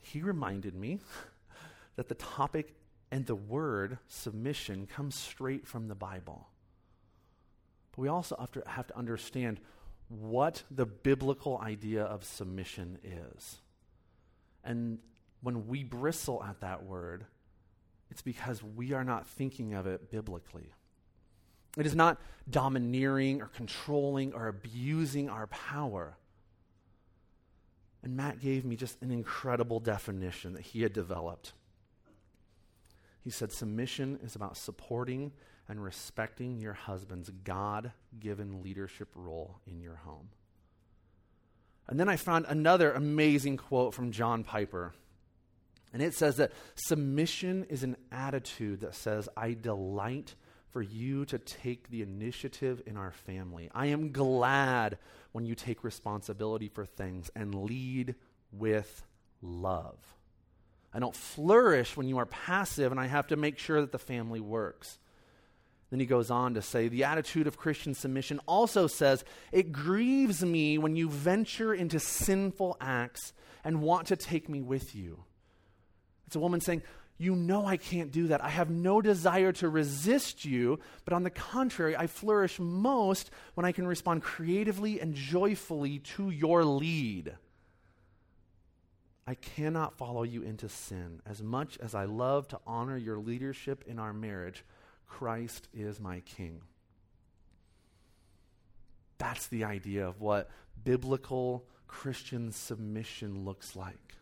He 0.00 0.22
reminded 0.22 0.74
me 0.74 1.00
that 1.96 2.08
the 2.08 2.14
topic 2.14 2.74
and 3.14 3.26
the 3.26 3.36
word 3.36 3.98
submission 4.08 4.88
comes 4.88 5.14
straight 5.14 5.68
from 5.68 5.86
the 5.86 5.94
Bible. 5.94 6.48
But 7.92 8.02
we 8.02 8.08
also 8.08 8.34
have 8.40 8.50
to, 8.50 8.64
have 8.66 8.88
to 8.88 8.98
understand 8.98 9.60
what 10.08 10.64
the 10.68 10.84
biblical 10.84 11.58
idea 11.58 12.02
of 12.02 12.24
submission 12.24 12.98
is. 13.04 13.58
And 14.64 14.98
when 15.42 15.68
we 15.68 15.84
bristle 15.84 16.42
at 16.42 16.60
that 16.62 16.86
word, 16.86 17.24
it's 18.10 18.20
because 18.20 18.64
we 18.64 18.92
are 18.92 19.04
not 19.04 19.28
thinking 19.28 19.74
of 19.74 19.86
it 19.86 20.10
biblically. 20.10 20.72
It 21.78 21.86
is 21.86 21.94
not 21.94 22.20
domineering 22.50 23.42
or 23.42 23.46
controlling 23.46 24.32
or 24.32 24.48
abusing 24.48 25.28
our 25.28 25.46
power. 25.46 26.16
And 28.02 28.16
Matt 28.16 28.40
gave 28.40 28.64
me 28.64 28.74
just 28.74 29.00
an 29.02 29.12
incredible 29.12 29.78
definition 29.78 30.54
that 30.54 30.62
he 30.62 30.82
had 30.82 30.92
developed. 30.92 31.52
He 33.24 33.30
said, 33.30 33.50
Submission 33.50 34.20
is 34.22 34.36
about 34.36 34.56
supporting 34.56 35.32
and 35.66 35.82
respecting 35.82 36.60
your 36.60 36.74
husband's 36.74 37.30
God 37.30 37.92
given 38.20 38.62
leadership 38.62 39.08
role 39.14 39.56
in 39.66 39.80
your 39.80 39.96
home. 39.96 40.28
And 41.88 41.98
then 41.98 42.08
I 42.08 42.16
found 42.16 42.44
another 42.48 42.92
amazing 42.92 43.56
quote 43.56 43.94
from 43.94 44.12
John 44.12 44.44
Piper. 44.44 44.92
And 45.92 46.02
it 46.02 46.14
says 46.14 46.36
that 46.36 46.52
submission 46.74 47.64
is 47.70 47.82
an 47.82 47.96
attitude 48.10 48.80
that 48.80 48.94
says, 48.94 49.28
I 49.36 49.54
delight 49.54 50.34
for 50.70 50.82
you 50.82 51.24
to 51.26 51.38
take 51.38 51.88
the 51.88 52.02
initiative 52.02 52.82
in 52.84 52.96
our 52.96 53.12
family. 53.12 53.70
I 53.72 53.86
am 53.86 54.10
glad 54.10 54.98
when 55.32 55.46
you 55.46 55.54
take 55.54 55.84
responsibility 55.84 56.68
for 56.68 56.84
things 56.84 57.30
and 57.36 57.54
lead 57.54 58.16
with 58.50 59.04
love. 59.40 59.98
I 60.94 61.00
don't 61.00 61.14
flourish 61.14 61.96
when 61.96 62.08
you 62.08 62.18
are 62.18 62.26
passive 62.26 62.92
and 62.92 63.00
I 63.00 63.08
have 63.08 63.26
to 63.26 63.36
make 63.36 63.58
sure 63.58 63.80
that 63.80 63.90
the 63.90 63.98
family 63.98 64.40
works. 64.40 64.98
Then 65.90 66.00
he 66.00 66.06
goes 66.06 66.30
on 66.30 66.54
to 66.54 66.62
say, 66.62 66.88
the 66.88 67.04
attitude 67.04 67.46
of 67.46 67.56
Christian 67.56 67.94
submission 67.94 68.40
also 68.46 68.86
says, 68.86 69.24
It 69.52 69.72
grieves 69.72 70.44
me 70.44 70.78
when 70.78 70.96
you 70.96 71.08
venture 71.08 71.74
into 71.74 71.98
sinful 71.98 72.76
acts 72.80 73.32
and 73.64 73.82
want 73.82 74.08
to 74.08 74.16
take 74.16 74.48
me 74.48 74.62
with 74.62 74.94
you. 74.94 75.24
It's 76.26 76.36
a 76.36 76.40
woman 76.40 76.60
saying, 76.60 76.82
You 77.18 77.36
know 77.36 77.66
I 77.66 77.76
can't 77.76 78.10
do 78.10 78.28
that. 78.28 78.42
I 78.42 78.48
have 78.48 78.70
no 78.70 79.00
desire 79.00 79.52
to 79.52 79.68
resist 79.68 80.44
you, 80.44 80.78
but 81.04 81.12
on 81.12 81.22
the 81.22 81.30
contrary, 81.30 81.96
I 81.96 82.06
flourish 82.06 82.58
most 82.58 83.30
when 83.54 83.66
I 83.66 83.72
can 83.72 83.86
respond 83.86 84.22
creatively 84.22 85.00
and 85.00 85.14
joyfully 85.14 85.98
to 86.16 86.30
your 86.30 86.64
lead. 86.64 87.34
I 89.26 89.34
cannot 89.34 89.96
follow 89.96 90.22
you 90.22 90.42
into 90.42 90.68
sin. 90.68 91.20
As 91.26 91.42
much 91.42 91.78
as 91.78 91.94
I 91.94 92.04
love 92.04 92.46
to 92.48 92.60
honor 92.66 92.96
your 92.96 93.18
leadership 93.18 93.84
in 93.86 93.98
our 93.98 94.12
marriage, 94.12 94.64
Christ 95.06 95.68
is 95.72 95.98
my 95.98 96.20
king. 96.20 96.60
That's 99.16 99.46
the 99.46 99.64
idea 99.64 100.06
of 100.06 100.20
what 100.20 100.50
biblical 100.82 101.64
Christian 101.88 102.52
submission 102.52 103.44
looks 103.44 103.74
like. 103.74 104.14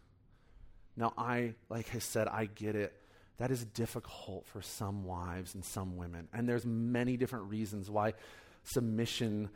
Now, 0.97 1.15
I, 1.17 1.55
like 1.69 1.95
I 1.95 1.99
said, 1.99 2.29
I 2.29 2.45
get 2.45 2.77
it. 2.77 2.93
That 3.39 3.51
is 3.51 3.65
difficult 3.65 4.47
for 4.47 4.63
some 4.63 5.05
wives 5.05 5.55
and 5.55 5.65
some 5.65 5.97
women. 5.97 6.29
And 6.33 6.49
there's 6.49 6.67
many 6.67 7.17
different 7.17 7.51
reasons 7.51 7.91
why 7.91 8.13
submission 8.63 9.49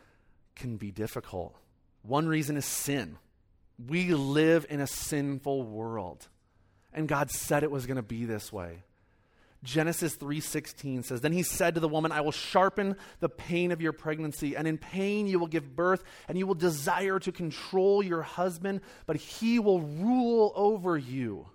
can 0.57 0.77
be 0.77 0.91
difficult. 0.91 1.55
One 2.03 2.27
reason 2.27 2.57
is 2.57 2.65
sin. 2.65 3.19
We 3.79 4.15
live 4.15 4.67
in 4.69 4.81
a 4.81 4.87
sinful 4.87 5.65
world. 5.65 6.29
And 6.93 7.09
God 7.09 7.31
said 7.31 7.63
it 7.63 7.71
was 7.71 7.87
going 7.87 7.97
to 7.97 8.03
be 8.03 8.25
this 8.25 8.53
way. 8.53 8.85
Genesis 9.63 10.17
3:16 10.17 11.03
says, 11.03 11.21
"Then 11.21 11.33
he 11.33 11.43
said 11.43 11.75
to 11.75 11.81
the 11.81 11.89
woman, 11.89 12.13
I 12.13 12.21
will 12.21 12.33
sharpen 12.33 12.97
the 13.21 13.29
pain 13.29 13.73
of 13.73 13.81
your 13.81 13.93
pregnancy, 13.93 14.57
and 14.57 14.69
in 14.69 14.79
pain 14.79 15.27
you 15.27 15.39
will 15.39 15.47
give 15.47 15.75
birth, 15.75 16.05
and 16.29 16.39
you 16.39 16.47
will 16.47 16.55
desire 16.55 17.19
to 17.19 17.33
control 17.33 18.03
your 18.03 18.23
husband, 18.23 18.81
but 19.07 19.17
he 19.17 19.59
will 19.59 19.81
rule 19.81 20.53
over 20.55 20.97
you." 20.97 21.49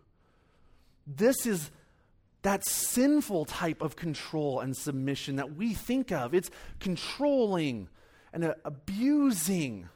This 1.08 1.46
is 1.46 1.72
that 2.42 2.66
sinful 2.66 3.46
type 3.46 3.82
of 3.82 3.96
control 3.96 4.60
and 4.60 4.76
submission 4.76 5.38
that 5.38 5.56
we 5.56 5.74
think 5.74 6.12
of. 6.12 6.34
It's 6.34 6.52
controlling 6.80 7.88
and 8.34 8.54
abusing. 8.66 9.90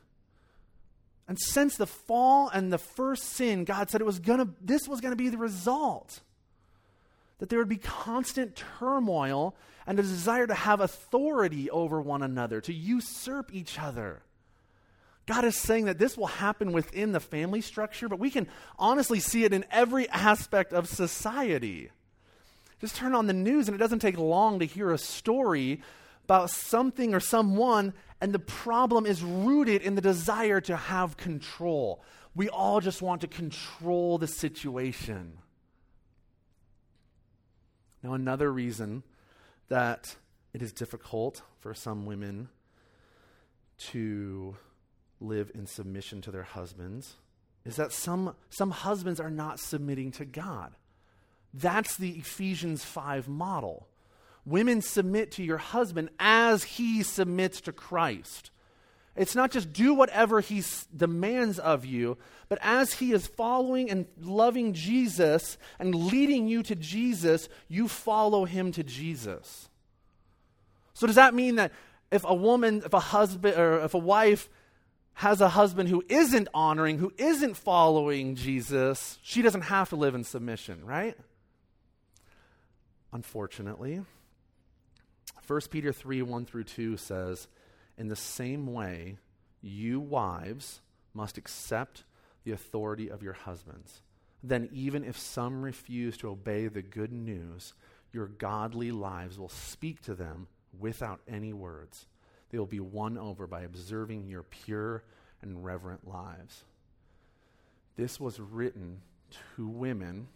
And 1.28 1.40
since 1.40 1.76
the 1.76 1.88
fall 1.88 2.50
and 2.50 2.72
the 2.72 2.78
first 2.78 3.24
sin, 3.24 3.64
God 3.66 3.90
said 3.90 4.02
it 4.02 4.06
was 4.06 4.20
gonna, 4.20 4.48
this 4.62 4.88
was 4.88 5.02
going 5.02 5.12
to 5.12 5.18
be 5.18 5.30
the 5.30 5.38
result. 5.38 6.20
That 7.40 7.50
there 7.50 7.60
would 7.60 7.70
be 7.70 7.78
constant 7.78 8.62
turmoil 8.80 9.56
and 9.88 10.00
a 10.00 10.04
desire 10.04 10.48
to 10.48 10.54
have 10.54 10.80
authority 10.80 11.70
over 11.70 12.00
one 12.02 12.22
another, 12.22 12.62
to 12.62 12.74
usurp 12.74 13.54
each 13.54 13.80
other. 13.80 14.22
God 15.26 15.44
is 15.44 15.58
saying 15.58 15.86
that 15.86 15.98
this 15.98 16.18
will 16.18 16.28
happen 16.28 16.72
within 16.72 17.12
the 17.12 17.20
family 17.20 17.62
structure, 17.62 18.08
but 18.08 18.20
we 18.20 18.30
can 18.30 18.48
honestly 18.78 19.20
see 19.20 19.44
it 19.44 19.54
in 19.54 19.66
every 19.72 20.08
aspect 20.10 20.72
of 20.72 20.88
society. 20.88 21.90
Just 22.80 22.96
turn 22.96 23.16
on 23.16 23.26
the 23.26 23.34
news, 23.34 23.68
and 23.68 23.76
it 23.76 23.80
doesn't 23.80 24.00
take 24.00 24.18
long 24.18 24.60
to 24.60 24.66
hear 24.66 24.92
a 24.92 24.98
story 24.98 25.82
about 26.26 26.50
something 26.50 27.14
or 27.14 27.20
someone, 27.20 27.94
and 28.20 28.34
the 28.34 28.40
problem 28.40 29.06
is 29.06 29.22
rooted 29.22 29.82
in 29.84 29.96
the 29.96 30.02
desire 30.02 30.60
to 30.62 30.76
have 30.76 31.18
control. 31.18 32.04
We 32.36 32.50
all 32.50 32.82
just 32.82 33.02
want 33.02 33.22
to 33.22 33.28
control 33.28 34.18
the 34.18 34.28
situation. 34.28 35.38
Now, 38.02 38.14
another 38.14 38.52
reason 38.52 39.04
that 39.68 40.16
it 40.54 40.62
is 40.62 40.74
difficult 40.74 41.44
for 41.60 41.74
some 41.74 42.06
women 42.06 42.50
to 43.78 44.56
live 45.20 45.52
in 45.54 45.68
submission 45.68 46.22
to 46.22 46.32
their 46.32 46.44
husbands 46.44 47.16
is 47.66 47.76
that 47.76 47.92
some, 47.92 48.36
some 48.50 48.72
husbands 48.72 49.20
are 49.20 49.32
not 49.32 49.60
submitting 49.60 50.12
to 50.14 50.26
God. 50.26 50.74
That's 51.54 51.98
the 51.98 52.12
Ephesians 52.12 52.84
5 52.84 53.28
model. 53.28 53.88
Women 54.46 54.82
submit 54.82 55.32
to 55.34 55.44
your 55.44 55.58
husband 55.58 56.10
as 56.20 56.64
he 56.64 57.02
submits 57.02 57.62
to 57.62 57.72
Christ. 57.72 58.52
It's 59.16 59.36
not 59.36 59.52
just 59.52 59.72
do 59.72 59.94
whatever 59.94 60.42
he 60.42 60.62
demands 60.96 61.58
of 61.58 61.86
you, 61.86 62.18
but 62.50 62.60
as 62.62 62.96
he 62.96 63.14
is 63.14 63.28
following 63.28 63.90
and 63.90 64.06
loving 64.20 64.74
Jesus 64.74 65.58
and 65.80 65.96
leading 65.96 66.48
you 66.48 66.64
to 66.64 66.76
Jesus, 66.76 67.48
you 67.70 67.88
follow 67.88 68.46
him 68.46 68.72
to 68.74 68.84
Jesus. 68.84 69.70
So, 70.94 71.08
does 71.08 71.16
that 71.16 71.34
mean 71.34 71.56
that 71.56 71.72
if 72.12 72.24
a 72.26 72.36
woman, 72.36 72.82
if 72.86 72.94
a 72.94 73.00
husband, 73.00 73.58
or 73.58 73.80
if 73.80 73.94
a 73.94 74.00
wife 74.00 74.50
has 75.16 75.40
a 75.40 75.50
husband 75.50 75.88
who 75.88 76.04
isn't 76.10 76.50
honoring, 76.54 76.98
who 76.98 77.14
isn't 77.18 77.56
following 77.56 78.36
Jesus, 78.36 79.18
she 79.24 79.42
doesn't 79.42 79.62
have 79.62 79.90
to 79.90 79.96
live 79.96 80.14
in 80.14 80.26
submission, 80.26 80.86
right? 80.86 81.18
Unfortunately. 83.14 84.02
1 85.48 85.62
Peter 85.70 85.92
3 85.92 86.22
1 86.22 86.46
through 86.46 86.64
2 86.64 86.98
says, 86.98 87.48
In 87.98 88.08
the 88.08 88.16
same 88.16 88.74
way, 88.74 89.18
you 89.62 90.00
wives 90.00 90.82
must 91.14 91.38
accept 91.38 92.04
the 92.44 92.52
authority 92.52 93.10
of 93.10 93.24
your 93.24 93.34
husbands. 93.34 94.02
Then, 94.44 94.70
even 94.72 95.04
if 95.04 95.18
some 95.18 95.62
refuse 95.62 96.18
to 96.18 96.30
obey 96.30 96.68
the 96.68 96.82
good 96.82 97.12
news, 97.12 97.74
your 98.14 98.28
godly 98.28 98.92
lives 98.92 99.40
will 99.40 99.50
speak 99.50 100.02
to 100.04 100.14
them 100.14 100.48
without 100.80 101.20
any 101.28 101.54
words. 101.54 102.06
They 102.50 102.60
will 102.60 102.66
be 102.66 102.80
won 102.80 103.18
over 103.18 103.48
by 103.48 103.62
observing 103.62 104.28
your 104.28 104.44
pure 104.44 105.04
and 105.42 105.66
reverent 105.66 106.08
lives. 106.08 106.64
This 107.98 108.20
was 108.20 108.40
written 108.40 109.02
to 109.58 109.68
women 109.68 110.28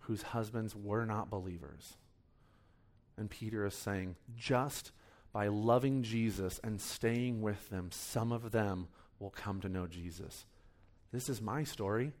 whose 0.00 0.22
husbands 0.22 0.74
were 0.74 1.04
not 1.04 1.30
believers. 1.30 1.96
And 3.18 3.28
Peter 3.28 3.66
is 3.66 3.74
saying, 3.74 4.16
just 4.36 4.92
by 5.32 5.48
loving 5.48 6.02
Jesus 6.02 6.60
and 6.62 6.80
staying 6.80 7.42
with 7.42 7.68
them, 7.68 7.90
some 7.90 8.32
of 8.32 8.52
them 8.52 8.88
will 9.18 9.30
come 9.30 9.60
to 9.60 9.68
know 9.68 9.86
Jesus. 9.86 10.46
This 11.12 11.28
is 11.28 11.42
my 11.42 11.64
story. 11.64 12.12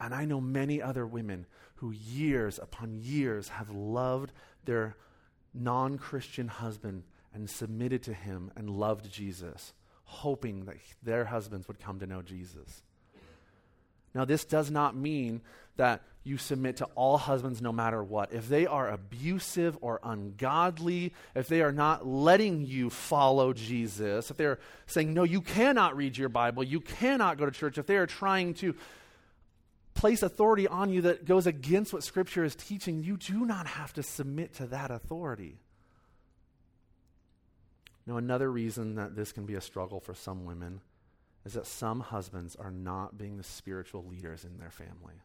And 0.00 0.14
I 0.14 0.24
know 0.24 0.40
many 0.40 0.82
other 0.82 1.06
women 1.06 1.46
who, 1.76 1.92
years 1.92 2.58
upon 2.58 2.98
years, 3.00 3.48
have 3.48 3.70
loved 3.70 4.32
their 4.64 4.96
non 5.54 5.98
Christian 5.98 6.48
husband 6.48 7.04
and 7.32 7.48
submitted 7.48 8.02
to 8.04 8.12
him 8.14 8.50
and 8.56 8.68
loved 8.68 9.10
Jesus, 9.10 9.72
hoping 10.04 10.64
that 10.66 10.76
their 11.02 11.26
husbands 11.26 11.68
would 11.68 11.80
come 11.80 11.98
to 12.00 12.06
know 12.06 12.22
Jesus. 12.22 12.82
Now, 14.14 14.24
this 14.24 14.44
does 14.44 14.70
not 14.70 14.96
mean 14.96 15.42
that 15.76 16.02
you 16.24 16.38
submit 16.38 16.78
to 16.78 16.86
all 16.94 17.18
husbands 17.18 17.60
no 17.60 17.70
matter 17.70 18.02
what. 18.02 18.32
If 18.32 18.48
they 18.48 18.66
are 18.66 18.88
abusive 18.88 19.76
or 19.82 20.00
ungodly, 20.02 21.12
if 21.34 21.48
they 21.48 21.60
are 21.60 21.70
not 21.70 22.06
letting 22.06 22.64
you 22.64 22.88
follow 22.88 23.52
Jesus, 23.52 24.30
if 24.30 24.36
they're 24.38 24.58
saying, 24.86 25.12
no, 25.12 25.22
you 25.22 25.42
cannot 25.42 25.96
read 25.96 26.16
your 26.16 26.30
Bible, 26.30 26.64
you 26.64 26.80
cannot 26.80 27.36
go 27.36 27.44
to 27.44 27.52
church, 27.52 27.76
if 27.76 27.86
they 27.86 27.98
are 27.98 28.06
trying 28.06 28.54
to 28.54 28.74
place 29.92 30.22
authority 30.22 30.66
on 30.66 30.90
you 30.90 31.02
that 31.02 31.26
goes 31.26 31.46
against 31.46 31.92
what 31.92 32.02
Scripture 32.02 32.42
is 32.42 32.56
teaching, 32.56 33.04
you 33.04 33.18
do 33.18 33.44
not 33.44 33.66
have 33.66 33.92
to 33.92 34.02
submit 34.02 34.54
to 34.54 34.66
that 34.68 34.90
authority. 34.90 35.58
Now, 38.06 38.16
another 38.16 38.50
reason 38.50 38.94
that 38.96 39.14
this 39.14 39.30
can 39.30 39.44
be 39.44 39.54
a 39.54 39.60
struggle 39.60 40.00
for 40.00 40.14
some 40.14 40.46
women 40.46 40.80
is 41.44 41.52
that 41.52 41.66
some 41.66 42.00
husbands 42.00 42.56
are 42.56 42.70
not 42.70 43.18
being 43.18 43.36
the 43.36 43.42
spiritual 43.42 44.04
leaders 44.06 44.44
in 44.44 44.58
their 44.58 44.70
family. 44.70 45.20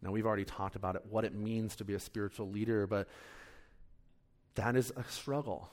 Now, 0.00 0.12
we've 0.12 0.26
already 0.26 0.44
talked 0.44 0.76
about 0.76 0.94
it, 0.94 1.02
what 1.10 1.24
it 1.24 1.34
means 1.34 1.76
to 1.76 1.84
be 1.84 1.94
a 1.94 2.00
spiritual 2.00 2.50
leader, 2.50 2.86
but 2.86 3.08
that 4.54 4.76
is 4.76 4.92
a 4.96 5.04
struggle. 5.04 5.70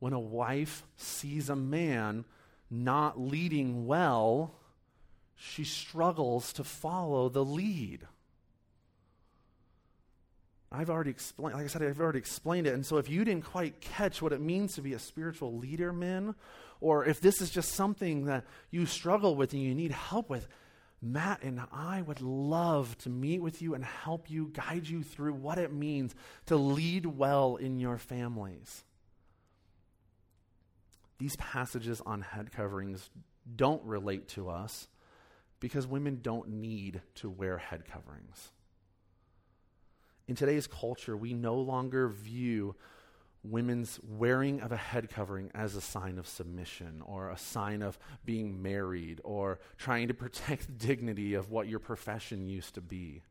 When 0.00 0.12
a 0.12 0.18
wife 0.18 0.84
sees 0.96 1.48
a 1.48 1.56
man 1.56 2.24
not 2.70 3.20
leading 3.20 3.86
well, 3.86 4.54
she 5.36 5.64
struggles 5.64 6.52
to 6.54 6.64
follow 6.64 7.28
the 7.28 7.44
lead. 7.44 8.06
I've 10.70 10.90
already 10.90 11.10
explained, 11.10 11.54
like 11.56 11.64
I 11.64 11.68
said, 11.68 11.82
I've 11.82 12.00
already 12.00 12.18
explained 12.18 12.66
it. 12.66 12.74
And 12.74 12.84
so 12.84 12.98
if 12.98 13.08
you 13.08 13.24
didn't 13.24 13.44
quite 13.44 13.80
catch 13.80 14.20
what 14.20 14.32
it 14.32 14.40
means 14.40 14.74
to 14.74 14.82
be 14.82 14.92
a 14.92 14.98
spiritual 14.98 15.56
leader, 15.56 15.92
men, 15.92 16.34
or 16.80 17.06
if 17.06 17.20
this 17.20 17.40
is 17.40 17.50
just 17.50 17.70
something 17.70 18.26
that 18.26 18.44
you 18.70 18.84
struggle 18.84 19.34
with 19.34 19.52
and 19.52 19.62
you 19.62 19.74
need 19.74 19.92
help 19.92 20.28
with, 20.28 20.46
Matt 21.00 21.42
and 21.42 21.60
I 21.72 22.02
would 22.02 22.20
love 22.20 22.98
to 22.98 23.08
meet 23.10 23.40
with 23.40 23.62
you 23.62 23.74
and 23.74 23.84
help 23.84 24.28
you, 24.30 24.50
guide 24.52 24.88
you 24.88 25.02
through 25.02 25.34
what 25.34 25.58
it 25.58 25.72
means 25.72 26.14
to 26.46 26.56
lead 26.56 27.06
well 27.06 27.56
in 27.56 27.78
your 27.78 27.98
families. 27.98 28.84
These 31.18 31.36
passages 31.36 32.00
on 32.04 32.22
head 32.22 32.50
coverings 32.52 33.10
don't 33.56 33.82
relate 33.84 34.28
to 34.28 34.48
us 34.48 34.88
because 35.60 35.86
women 35.86 36.20
don't 36.22 36.48
need 36.48 37.02
to 37.16 37.30
wear 37.30 37.58
head 37.58 37.84
coverings. 37.84 38.52
In 40.26 40.36
today's 40.36 40.66
culture, 40.66 41.16
we 41.16 41.32
no 41.32 41.56
longer 41.56 42.08
view 42.08 42.76
women's 43.44 44.00
wearing 44.02 44.60
of 44.60 44.72
a 44.72 44.76
head 44.76 45.08
covering 45.08 45.50
as 45.54 45.74
a 45.74 45.80
sign 45.80 46.18
of 46.18 46.26
submission 46.26 47.02
or 47.06 47.30
a 47.30 47.38
sign 47.38 47.82
of 47.82 47.98
being 48.24 48.62
married 48.62 49.20
or 49.24 49.58
trying 49.76 50.08
to 50.08 50.14
protect 50.14 50.66
the 50.66 50.86
dignity 50.86 51.34
of 51.34 51.50
what 51.50 51.68
your 51.68 51.78
profession 51.78 52.46
used 52.46 52.74
to 52.74 52.80
be. 52.80 53.22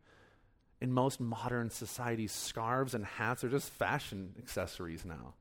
In 0.80 0.92
most 0.92 1.20
modern 1.20 1.70
societies, 1.70 2.32
scarves 2.32 2.94
and 2.94 3.06
hats 3.06 3.44
are 3.44 3.50
just 3.50 3.70
fashion 3.70 4.34
accessories 4.38 5.04
now. 5.04 5.34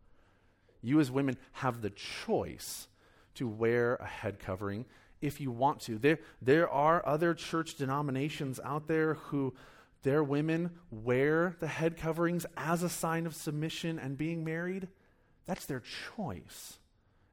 You, 0.83 1.01
as 1.01 1.11
women, 1.11 1.37
have 1.53 1.83
the 1.83 1.91
choice 1.91 2.89
to 3.35 3.47
wear 3.47 3.97
a 3.97 4.07
head 4.07 4.39
covering 4.39 4.87
if 5.21 5.41
you 5.41 5.51
want 5.51 5.81
to. 5.81 5.99
There, 5.99 6.19
there 6.41 6.69
are 6.69 7.07
other 7.07 7.35
church 7.35 7.77
denominations 7.77 8.61
out 8.64 8.87
there 8.87 9.14
who 9.14 9.55
their 10.03 10.23
women 10.23 10.71
wear 10.91 11.57
the 11.61 11.67
head 11.67 11.97
coverings 11.97 12.47
as 12.57 12.83
a 12.83 12.89
sign 12.89 13.27
of 13.27 13.35
submission 13.35 13.99
and 13.99 14.17
being 14.17 14.45
married, 14.45 14.89
that's 15.47 15.67
their 15.67 15.83
choice. 16.17 16.79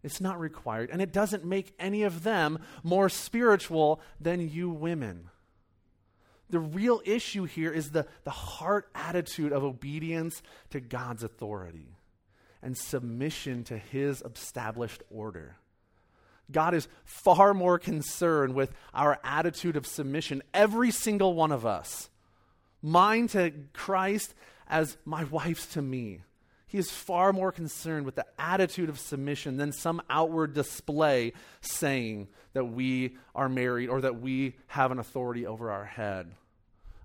It's 0.04 0.20
not 0.20 0.40
required, 0.40 0.90
and 0.92 1.02
it 1.02 1.14
doesn't 1.14 1.46
make 1.46 1.74
any 1.80 2.04
of 2.04 2.24
them 2.24 2.60
more 2.84 3.10
spiritual 3.10 4.02
than 4.20 4.50
you 4.50 4.70
women. 4.70 5.30
The 6.50 6.60
real 6.60 7.02
issue 7.06 7.46
here 7.46 7.72
is 7.72 7.92
the, 7.92 8.06
the 8.26 8.32
heart 8.32 8.90
attitude 8.94 9.54
of 9.54 9.64
obedience 9.64 10.44
to 10.72 10.80
God's 10.80 11.24
authority 11.24 11.96
and 12.62 12.78
submission 12.78 13.64
to 13.66 13.78
his 13.78 14.22
established 14.22 15.04
order. 15.10 15.58
God 16.52 16.74
is 16.74 16.88
far 17.06 17.54
more 17.54 17.80
concerned 17.80 18.54
with 18.54 18.72
our 18.94 19.20
attitude 19.24 19.76
of 19.78 19.88
submission, 19.88 20.44
every 20.54 20.92
single 20.92 21.34
one 21.34 21.52
of 21.52 21.66
us, 21.66 22.10
mine 22.84 23.28
to 23.30 23.52
Christ 23.74 24.36
as 24.68 24.98
my 25.06 25.24
wife's 25.24 25.66
to 25.68 25.82
me. 25.82 26.22
He 26.68 26.78
is 26.78 26.92
far 26.92 27.34
more 27.34 27.52
concerned 27.52 28.06
with 28.06 28.16
the 28.16 28.26
attitude 28.38 28.90
of 28.90 29.00
submission 29.00 29.58
than 29.58 29.72
some 29.72 30.02
outward 30.10 30.54
display 30.54 31.34
saying 31.62 32.28
that 32.54 32.66
we 32.66 33.18
are 33.36 33.48
married 33.48 33.90
or 33.90 34.02
that 34.02 34.20
we 34.20 34.56
have 34.68 34.92
an 34.92 35.00
authority 35.00 35.46
over 35.46 35.72
our 35.72 35.86
head. 35.86 36.32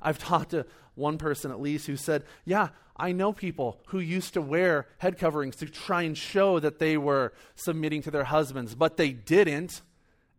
I've 0.00 0.18
talked 0.18 0.50
to 0.50 0.66
one 0.94 1.18
person 1.18 1.50
at 1.50 1.60
least 1.60 1.86
who 1.86 1.96
said, 1.96 2.24
Yeah, 2.44 2.68
I 2.96 3.12
know 3.12 3.32
people 3.32 3.78
who 3.88 4.00
used 4.00 4.34
to 4.34 4.42
wear 4.42 4.86
head 4.98 5.18
coverings 5.18 5.56
to 5.56 5.66
try 5.66 6.02
and 6.02 6.16
show 6.16 6.58
that 6.58 6.78
they 6.78 6.96
were 6.96 7.32
submitting 7.54 8.02
to 8.02 8.10
their 8.10 8.24
husbands, 8.24 8.74
but 8.74 8.96
they 8.96 9.10
didn't. 9.10 9.82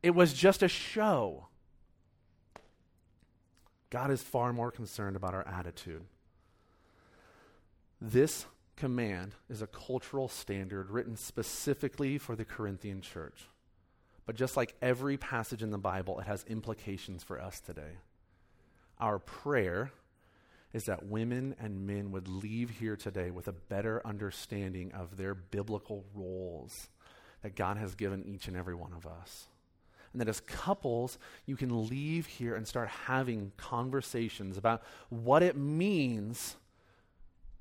It 0.01 0.15
was 0.15 0.33
just 0.33 0.63
a 0.63 0.67
show. 0.67 1.47
God 3.89 4.11
is 4.11 4.21
far 4.21 4.53
more 4.53 4.71
concerned 4.71 5.15
about 5.15 5.33
our 5.33 5.47
attitude. 5.47 6.03
This 7.99 8.45
command 8.75 9.33
is 9.49 9.61
a 9.61 9.67
cultural 9.67 10.27
standard 10.27 10.89
written 10.89 11.17
specifically 11.17 12.17
for 12.17 12.35
the 12.35 12.45
Corinthian 12.45 13.01
church. 13.01 13.47
But 14.25 14.35
just 14.35 14.55
like 14.55 14.75
every 14.81 15.17
passage 15.17 15.63
in 15.63 15.71
the 15.71 15.77
Bible, 15.77 16.19
it 16.19 16.27
has 16.27 16.43
implications 16.45 17.23
for 17.23 17.41
us 17.41 17.59
today. 17.59 17.97
Our 18.99 19.17
prayer 19.17 19.91
is 20.71 20.85
that 20.85 21.07
women 21.07 21.55
and 21.59 21.87
men 21.87 22.11
would 22.11 22.27
leave 22.27 22.69
here 22.69 22.95
today 22.95 23.31
with 23.31 23.47
a 23.47 23.53
better 23.53 24.05
understanding 24.05 24.91
of 24.91 25.17
their 25.17 25.33
biblical 25.33 26.05
roles 26.13 26.89
that 27.41 27.55
God 27.55 27.77
has 27.77 27.95
given 27.95 28.23
each 28.23 28.47
and 28.47 28.55
every 28.55 28.75
one 28.75 28.93
of 28.93 29.07
us 29.07 29.47
and 30.11 30.21
that 30.21 30.27
as 30.27 30.39
couples, 30.41 31.17
you 31.45 31.55
can 31.55 31.87
leave 31.87 32.25
here 32.25 32.55
and 32.55 32.67
start 32.67 32.89
having 32.89 33.51
conversations 33.57 34.57
about 34.57 34.81
what 35.09 35.43
it 35.43 35.55
means 35.55 36.55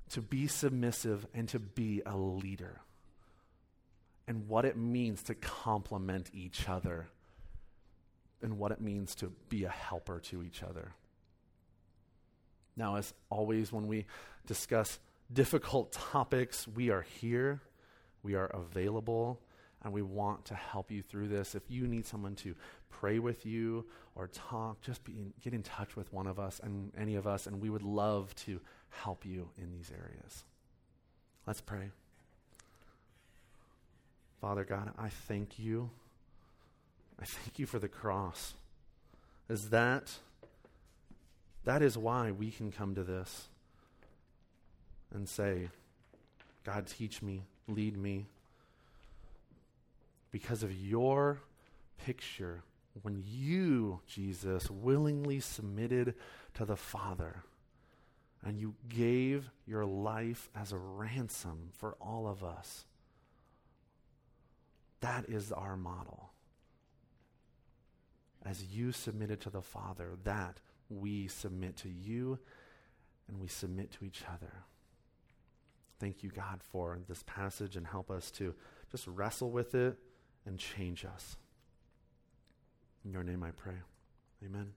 to 0.09 0.21
be 0.21 0.47
submissive 0.47 1.27
and 1.33 1.47
to 1.49 1.59
be 1.59 2.01
a 2.05 2.17
leader, 2.17 2.81
and 4.27 4.47
what 4.47 4.65
it 4.65 4.75
means 4.75 5.21
to 5.23 5.35
complement 5.35 6.29
each 6.33 6.67
other, 6.67 7.07
and 8.41 8.57
what 8.57 8.71
it 8.71 8.81
means 8.81 9.13
to 9.15 9.31
be 9.49 9.65
a 9.65 9.69
helper 9.69 10.19
to 10.19 10.41
each 10.41 10.63
other. 10.63 10.93
Now, 12.75 12.95
as 12.95 13.13
always, 13.29 13.71
when 13.71 13.87
we 13.87 14.05
discuss 14.47 14.99
difficult 15.31 15.91
topics, 15.91 16.67
we 16.67 16.89
are 16.89 17.05
here, 17.19 17.61
we 18.23 18.35
are 18.35 18.47
available 18.47 19.39
and 19.83 19.93
we 19.93 20.01
want 20.01 20.45
to 20.45 20.55
help 20.55 20.91
you 20.91 21.01
through 21.01 21.29
this. 21.29 21.55
If 21.55 21.63
you 21.69 21.87
need 21.87 22.05
someone 22.05 22.35
to 22.35 22.55
pray 22.89 23.19
with 23.19 23.45
you 23.45 23.85
or 24.15 24.27
talk, 24.27 24.81
just 24.81 25.01
in, 25.07 25.33
get 25.41 25.53
in 25.53 25.63
touch 25.63 25.95
with 25.95 26.11
one 26.11 26.27
of 26.27 26.39
us 26.39 26.59
and 26.61 26.91
any 26.97 27.15
of 27.15 27.25
us, 27.25 27.47
and 27.47 27.61
we 27.61 27.69
would 27.69 27.83
love 27.83 28.35
to 28.35 28.59
help 28.89 29.25
you 29.25 29.49
in 29.57 29.71
these 29.71 29.91
areas. 29.91 30.43
Let's 31.47 31.61
pray. 31.61 31.91
Father 34.41 34.63
God, 34.63 34.91
I 34.97 35.09
thank 35.09 35.59
you. 35.59 35.89
I 37.21 37.25
thank 37.25 37.59
you 37.59 37.65
for 37.65 37.79
the 37.79 37.89
cross. 37.89 38.53
Is 39.49 39.69
that 39.69 40.11
that 41.65 41.81
is 41.81 41.97
why 41.97 42.31
we 42.31 42.51
can 42.51 42.71
come 42.71 42.95
to 42.95 43.03
this 43.03 43.47
and 45.13 45.27
say, 45.27 45.69
God, 46.63 46.87
teach 46.87 47.21
me, 47.21 47.43
lead 47.67 47.97
me, 47.97 48.27
because 50.31 50.63
of 50.63 50.73
your 50.73 51.39
picture 51.97 52.63
when 53.01 53.23
you, 53.25 54.01
Jesus, 54.07 54.69
willingly 54.69 55.39
submitted 55.39 56.15
to 56.53 56.65
the 56.65 56.75
Father 56.75 57.43
and 58.43 58.59
you 58.59 58.75
gave 58.87 59.49
your 59.65 59.85
life 59.85 60.49
as 60.55 60.71
a 60.71 60.77
ransom 60.77 61.69
for 61.73 61.95
all 62.01 62.27
of 62.27 62.43
us. 62.43 62.85
That 65.01 65.29
is 65.29 65.51
our 65.51 65.77
model. 65.77 66.31
As 68.45 68.63
you 68.63 68.91
submitted 68.91 69.41
to 69.41 69.49
the 69.49 69.61
Father, 69.61 70.11
that 70.23 70.59
we 70.89 71.27
submit 71.27 71.75
to 71.77 71.89
you 71.89 72.39
and 73.27 73.39
we 73.39 73.47
submit 73.47 73.91
to 73.91 74.05
each 74.05 74.23
other. 74.33 74.63
Thank 75.99 76.23
you, 76.23 76.29
God, 76.29 76.61
for 76.71 76.97
this 77.07 77.23
passage 77.27 77.75
and 77.75 77.85
help 77.85 78.09
us 78.09 78.31
to 78.31 78.55
just 78.91 79.05
wrestle 79.07 79.51
with 79.51 79.75
it 79.75 79.97
and 80.45 80.57
change 80.57 81.05
us. 81.05 81.37
In 83.05 83.11
your 83.11 83.23
name 83.23 83.43
I 83.43 83.51
pray. 83.51 83.75
Amen. 84.45 84.73